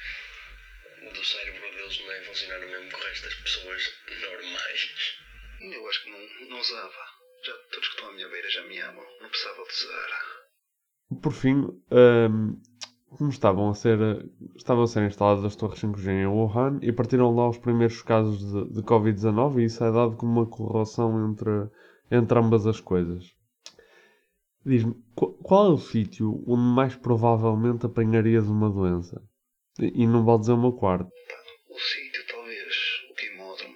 [1.13, 5.17] do cérebro deles não devem funcionar no mesmo que o resto das pessoas normais.
[5.61, 7.07] Eu acho que não, não usava.
[7.45, 9.19] Já todos que estão à minha beira já me amam.
[9.21, 10.43] Não precisava de usar.
[11.21, 11.55] Por fim,
[11.91, 12.61] hum,
[13.17, 13.97] como estavam a ser,
[14.55, 18.39] estavam a ser instaladas as torres 5G em Wuhan e partiram lá os primeiros casos
[18.39, 21.51] de, de Covid-19 e isso é dado como uma correlação entre,
[22.11, 23.33] entre ambas as coisas.
[24.65, 29.21] Diz-me, qu- qual é o sítio onde mais provavelmente apanharias uma doença?
[29.79, 31.09] E, e não vale dizer uma quarta.
[31.69, 32.75] O sítio, talvez,
[33.11, 33.75] o queimódromo.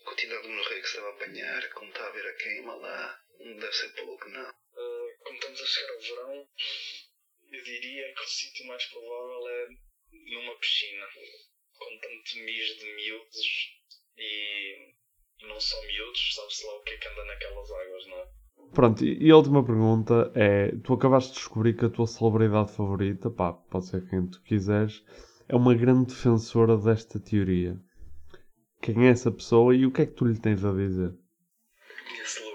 [0.00, 3.16] A quantidade de morrer que se deve apanhar, como está a ver a queima lá,
[3.40, 4.53] não deve ser pouco, não.
[7.64, 9.68] Diria que o sítio mais provável é
[10.12, 11.06] numa piscina,
[11.72, 13.74] com tanto mijo de miúdos
[14.16, 14.94] e,
[15.42, 18.28] não só miúdos, sabe-se lá o que é que anda naquelas águas, não é?
[18.72, 22.72] Pronto, e e a última pergunta é: tu acabaste de descobrir que a tua celebridade
[22.72, 25.04] favorita, pá, pode ser quem tu quiseres,
[25.48, 27.76] é uma grande defensora desta teoria.
[28.80, 31.14] Quem é essa pessoa e o que é que tu lhe tens a dizer?
[32.10, 32.53] Minha celebridade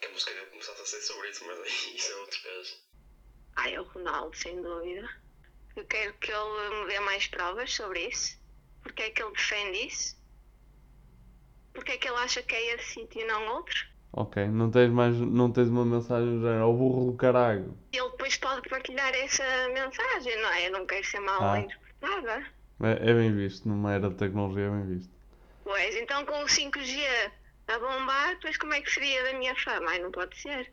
[0.00, 2.76] Que a música dele começasse a ser sobre isso, mas aí isso é outro caso.
[3.56, 5.08] Ai, é o Ronaldo, sem dúvida.
[5.76, 8.38] Eu quero que ele me dê mais provas sobre isso.
[8.82, 10.16] Porque é que ele defende isso?
[11.74, 13.74] Porque é que ele acha que é esse sítio e não outro?
[14.12, 17.76] Ok, não tens mais, não tens uma mensagem do género, ao burro do caralho.
[17.92, 20.68] Ele depois pode partilhar essa mensagem, não é?
[20.68, 21.58] Eu não quero ser mal Ah.
[21.58, 22.46] interpretada.
[22.82, 25.12] É, é bem visto, numa era de tecnologia é bem visto.
[25.64, 27.30] Pois, então com o 5G
[27.68, 29.90] a bombar, depois como é que seria da minha fama?
[29.90, 30.72] Ai, não pode ser.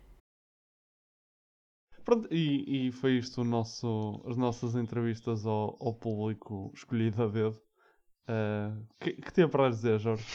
[2.04, 7.28] Pronto, e, e foi isto o nosso, as nossas entrevistas ao, ao público escolhido a
[7.28, 7.62] dedo.
[8.24, 10.26] Uh, que, que tinha para dizer, Jorge?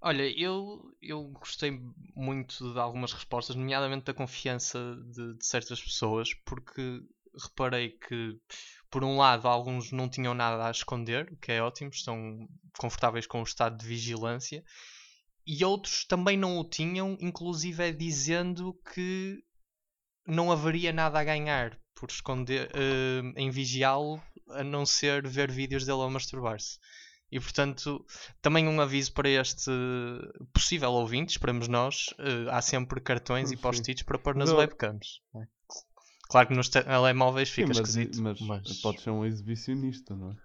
[0.00, 1.72] Olha, eu, eu gostei
[2.14, 4.78] muito de algumas respostas, nomeadamente da confiança
[5.12, 7.02] de, de certas pessoas, porque
[7.36, 8.38] reparei que,
[8.90, 12.48] por um lado, alguns não tinham nada a esconder, o que é ótimo, estão
[12.78, 14.64] confortáveis com o estado de vigilância,
[15.46, 19.42] e outros também não o tinham, inclusive é dizendo que
[20.26, 25.84] não haveria nada a ganhar por esconder eh, em vigiá-lo, a não ser ver vídeos
[25.84, 26.78] dele a masturbar-se.
[27.30, 28.04] E portanto,
[28.40, 29.70] também um aviso para este
[30.52, 33.62] possível ouvinte, esperamos nós, eh, há sempre cartões e Sim.
[33.62, 34.58] post-its para pôr nas Não.
[34.58, 35.20] webcams.
[36.28, 36.32] É?
[36.32, 38.20] Claro que nos telemóveis Sim, fica mas, esquisito.
[38.22, 40.36] mas, mas- pode ser um exibicionista, não é?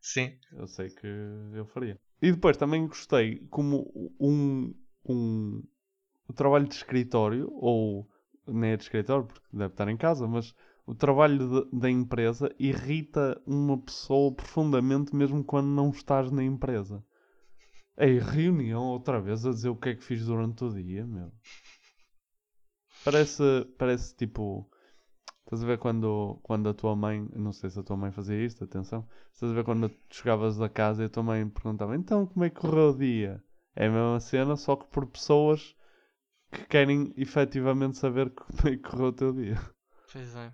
[0.00, 0.32] Sim.
[0.52, 1.06] Eu sei que
[1.52, 1.98] eu faria.
[2.22, 4.74] E depois também gostei como um,
[5.08, 5.62] um
[6.28, 8.08] o trabalho de escritório, ou
[8.46, 10.54] nem é de escritório, porque deve estar em casa, mas
[10.86, 17.04] o trabalho de- da empresa irrita uma pessoa profundamente mesmo quando não estás na empresa.
[17.98, 21.32] Ei, reunião outra vez a dizer o que é que fiz durante o dia, meu.
[23.06, 24.68] Parece, parece tipo.
[25.44, 27.26] Estás a ver quando, quando a tua mãe.
[27.34, 29.08] Não sei se a tua mãe fazia isto, atenção.
[29.32, 32.50] Estás a ver quando chegavas da casa e a tua mãe perguntava: Então como é
[32.50, 33.40] que correu o dia?
[33.76, 35.76] É a mesma cena, só que por pessoas
[36.50, 39.56] que querem efetivamente saber como é que correu o teu dia.
[40.12, 40.52] Pois é.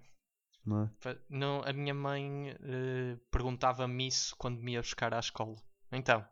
[0.66, 1.18] Não é?
[1.28, 5.56] Não, a minha mãe eh, perguntava-me isso quando me ia buscar à escola.
[5.90, 6.24] Então,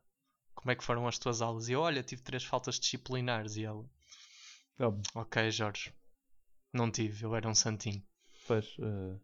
[0.54, 1.68] como é que foram as tuas aulas?
[1.68, 3.56] E eu, olha, tive três faltas disciplinares.
[3.56, 3.84] E ela,
[4.78, 5.02] Óbvio.
[5.14, 5.92] ok, Jorge,
[6.72, 8.02] não tive, eu era um santinho.
[8.46, 9.16] Pois, eh,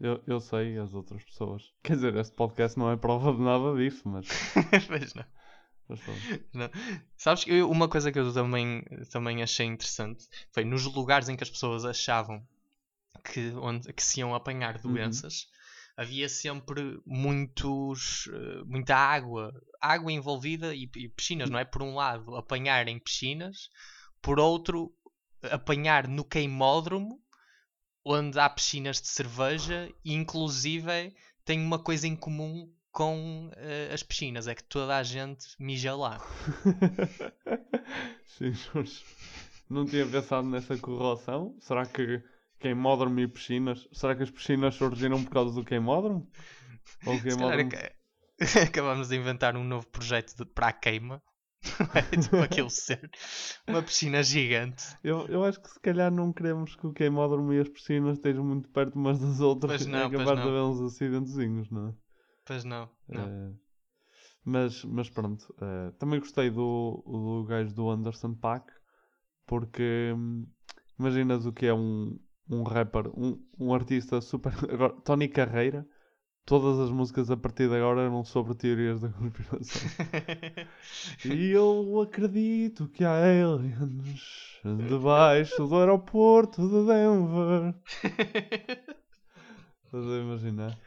[0.00, 1.62] eu, eu sei, as outras pessoas.
[1.82, 4.26] Quer dizer, este podcast não é prova de nada disso, mas.
[4.88, 5.24] Pois não.
[5.88, 6.00] mas.
[6.54, 6.70] Não.
[7.16, 11.42] Sabes que uma coisa que eu também, também achei interessante foi nos lugares em que
[11.42, 12.46] as pessoas achavam
[13.24, 14.92] que, onde, que se iam apanhar Uhum.
[14.92, 15.48] doenças,
[15.96, 21.64] havia sempre muitos, eh, muita água, água envolvida e, e piscinas, não é?
[21.64, 23.68] Por um lado, apanhar em piscinas,
[24.22, 24.94] por outro,
[25.50, 27.20] apanhar no queimódromo,
[28.04, 31.14] onde há piscinas de cerveja e inclusive
[31.44, 35.94] tem uma coisa em comum com eh, as piscinas, é que toda a gente mija
[35.94, 36.18] lá.
[38.26, 39.04] Sim, Jorge.
[39.68, 41.56] Não tinha pensado nessa correlação.
[41.60, 42.22] Será que
[42.58, 43.86] queimódromo e piscinas.
[43.92, 46.28] Será que as piscinas surgiram por causa do queimódromo?
[47.06, 47.68] Ou queimódromo.
[47.68, 47.92] aca-
[48.68, 51.22] acabamos de inventar um novo projeto de- para a queima.
[51.94, 53.10] é tipo aquele ser.
[53.66, 54.96] Uma piscina gigante.
[55.04, 58.44] Eu, eu acho que se calhar não queremos que o queimódromo e as piscinas estejam
[58.44, 59.82] muito perto umas das outras.
[59.82, 61.94] Pois não, é capaz de haver uns acidentezinhos, não é?
[62.46, 62.88] Pois não.
[63.08, 63.22] não.
[63.22, 63.52] Eh,
[64.44, 68.72] mas, mas pronto, eh, também gostei do, do gajo do Anderson Paak,
[69.46, 70.46] porque hum,
[70.98, 74.52] imaginas o que é um, um rapper, um, um artista super.
[74.72, 75.86] Agora, Tony Carreira,
[76.44, 79.82] todas as músicas a partir de agora eram sobre teorias da conspiração.
[81.24, 87.74] e eu acredito que há aliens debaixo do aeroporto de Denver.
[89.84, 90.78] Estás a imaginar?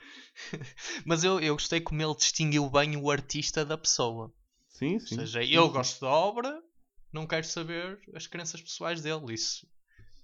[1.06, 4.34] Mas eu, eu gostei como ele distinguiu bem o artista da pessoa.
[4.70, 5.16] Sim, Ou sim.
[5.16, 5.74] seja, sim, eu sim.
[5.74, 6.62] gosto da obra,
[7.12, 9.34] não quero saber as crenças pessoais dele.
[9.34, 9.68] Isso,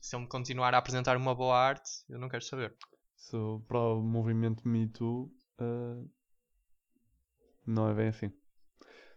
[0.02, 2.76] se ele me continuar a apresentar uma boa arte, eu não quero saber.
[3.20, 6.06] Isso para o movimento Me Too eh,
[7.68, 8.32] não é bem assim.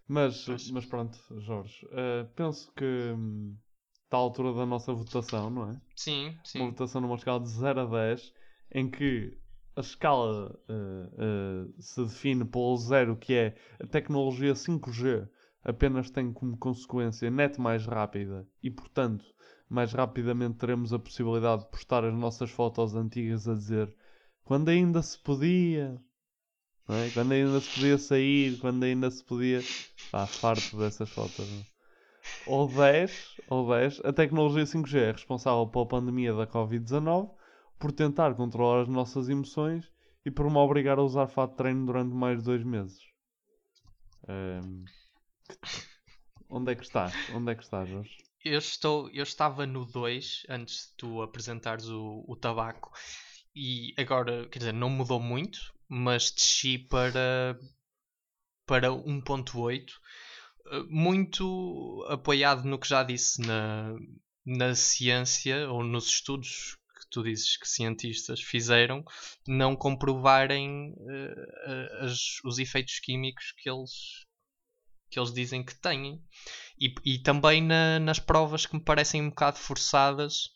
[0.09, 3.57] Mas, mas pronto, Jorge, eh, penso que hum,
[4.05, 5.81] está à altura da nossa votação, não é?
[5.95, 6.59] Sim, sim.
[6.59, 8.35] Uma votação numa escala de 0 a 10,
[8.73, 9.39] em que
[9.77, 15.29] a escala eh, se define pelo 0, que é a tecnologia 5G
[15.65, 19.25] apenas tem como consequência net mais rápida e, portanto,
[19.73, 23.95] mais rapidamente teremos a possibilidade de postar as nossas fotos antigas a dizer
[24.45, 26.01] quando ainda se podia,
[26.89, 27.11] é?
[27.15, 29.61] quando ainda se podia sair, quando ainda se podia.
[30.11, 31.49] Pá, farto dessas fotos.
[31.49, 31.67] não é?
[32.47, 37.31] Ou 10, ou 10, a tecnologia 5G é responsável pela pandemia da Covid-19
[37.79, 39.91] por tentar controlar as nossas emoções
[40.25, 43.01] e por me obrigar a usar fato de treino durante mais de dois meses.
[44.29, 44.85] Ahm,
[46.55, 47.15] Onde é que estás?
[47.35, 48.32] Onde é que estás, Jorge?
[48.45, 52.93] Eu, estou, eu estava no 2 antes de tu apresentares o, o tabaco
[53.55, 57.59] e agora, quer dizer, não mudou muito, mas desci para,
[58.67, 59.93] para 1.8,
[60.67, 63.95] eh, muito apoiado no que já disse na,
[64.45, 69.05] na ciência ou nos estudos que tu dizes que cientistas fizeram,
[69.47, 74.27] não comprovarem eh, as- os efeitos químicos que eles
[75.13, 76.21] que eles dizem que têm.
[76.81, 80.49] E, e também na- nas provas que me parecem um bocado forçadas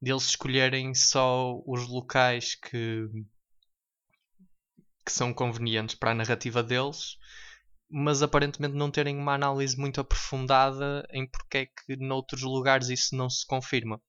[0.00, 3.06] deles escolherem só os locais que,
[5.04, 7.16] que são convenientes para a narrativa deles,
[7.90, 13.14] mas aparentemente não terem uma análise muito aprofundada em porque é que noutros lugares isso
[13.14, 14.00] não se confirma.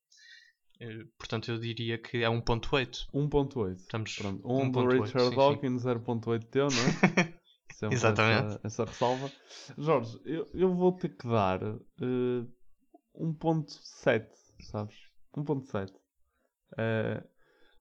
[0.79, 3.07] Eh, Portanto, eu diria que é 1.8.
[3.13, 3.75] 1.8.
[3.77, 5.35] Estamos Pronto, 1 do 1.8, Richard.
[5.35, 7.33] Dawkins, 0.8 teu, não é?
[7.79, 8.55] Sempre Exatamente.
[8.55, 9.31] Essa, essa ressalva.
[9.77, 12.45] Jorge, eu, eu vou ter que dar eh,
[13.15, 14.27] 1.7,
[14.59, 14.97] sabes?
[15.33, 15.93] 1.7.
[16.77, 17.23] Eh,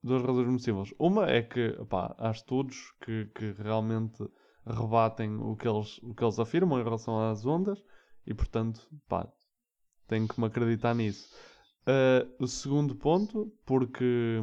[0.01, 0.94] duas razões muito simples.
[1.01, 4.24] Uma é que opá, há estudos que, que realmente
[4.64, 7.82] rebatem o que, eles, o que eles afirmam em relação às ondas
[8.24, 9.26] e, portanto, pá,
[10.07, 11.28] tenho que me acreditar nisso.
[11.88, 14.40] Eh, o segundo ponto, porque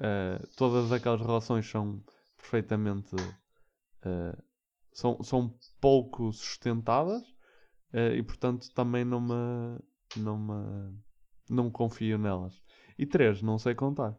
[0.00, 2.02] eh, todas aquelas relações são
[2.36, 3.14] perfeitamente
[4.04, 4.36] eh,
[4.94, 7.22] são, são pouco sustentadas
[7.92, 9.78] eh, e portanto também não me
[10.16, 10.98] não me
[11.50, 12.54] não confio nelas
[12.98, 14.16] e três não sei contar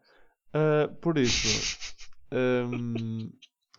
[0.53, 1.49] Eh, por isso
[2.33, 3.29] hum,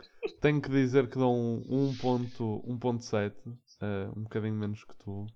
[0.43, 3.37] tenho que dizer que dou um 1.7
[3.81, 5.27] eh, um bocadinho menos que tu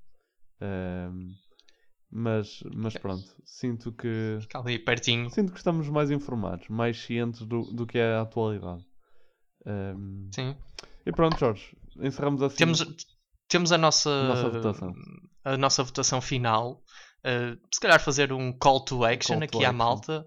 [0.60, 1.34] Ehm,
[2.10, 5.30] mas, mas pronto, sinto que Fica ali pertinho.
[5.30, 8.84] sinto que estamos mais informados, mais cientes do, do que é a atualidade.
[9.66, 10.56] Ehm, Sim.
[11.10, 12.56] E pronto, Jorge, encerramos assim.
[12.56, 12.86] Temos,
[13.48, 14.92] temos a nossa, nossa votação.
[15.44, 16.82] a nossa votação final.
[17.24, 19.76] Uh, se calhar fazer um call to action Call to aqui à action.
[19.78, 20.24] malta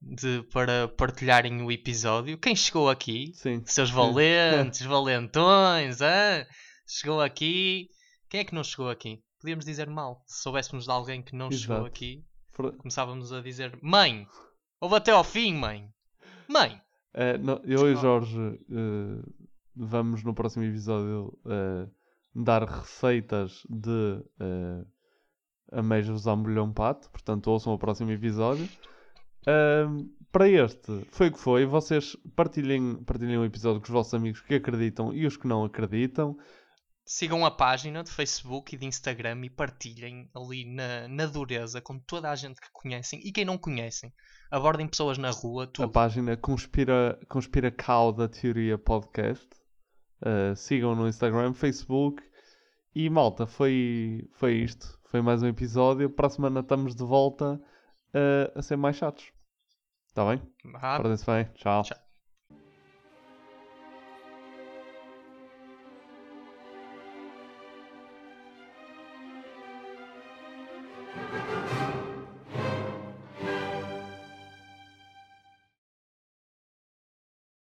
[0.00, 2.38] de, para partilharem o episódio.
[2.38, 3.62] Quem chegou aqui, Sim.
[3.66, 6.44] seus valentes, valentões, hã?
[6.86, 7.88] chegou aqui.
[8.28, 9.18] Quem é que não chegou aqui?
[9.40, 10.22] Podíamos dizer mal.
[10.26, 11.86] Se soubéssemos de alguém que não chegou Exato.
[11.88, 14.26] aqui, For- começávamos a dizer: Mãe,
[14.80, 15.88] houve até ao fim, mãe.
[16.48, 16.80] Mãe,
[17.14, 19.22] Eh, não, eu e Jorge eh,
[19.74, 21.86] vamos no próximo episódio eh,
[22.34, 23.90] dar receitas de
[24.40, 24.86] uh,
[25.72, 28.68] ameijos ao molhão pato, portanto ouçam o próximo episódio.
[29.46, 31.64] Ahm, para este, foi o que foi.
[31.66, 35.64] Vocês partilhem, partilhem o episódio com os vossos amigos que acreditam e os que não
[35.64, 36.36] acreditam.
[37.04, 41.98] sigam a página de Facebook e de Instagram e partilhem ali na, na dureza com
[41.98, 44.12] toda a gente que conhecem e quem não conhecem.
[44.50, 45.90] Abordem pessoas na rua, A tudo.
[45.90, 49.48] página Conspira, Conspira Cow da Teoria Podcast.
[50.22, 52.22] Uh, sigam no Instagram, Facebook.
[52.94, 54.98] E malta, foi, foi isto.
[55.04, 56.10] Foi mais um episódio.
[56.10, 59.32] Para a semana estamos de volta uh, a ser mais chatos.
[60.08, 60.42] Está bem?
[60.96, 61.44] Portem-se bem.
[61.54, 61.82] Tchau.
[61.82, 62.09] Tchau.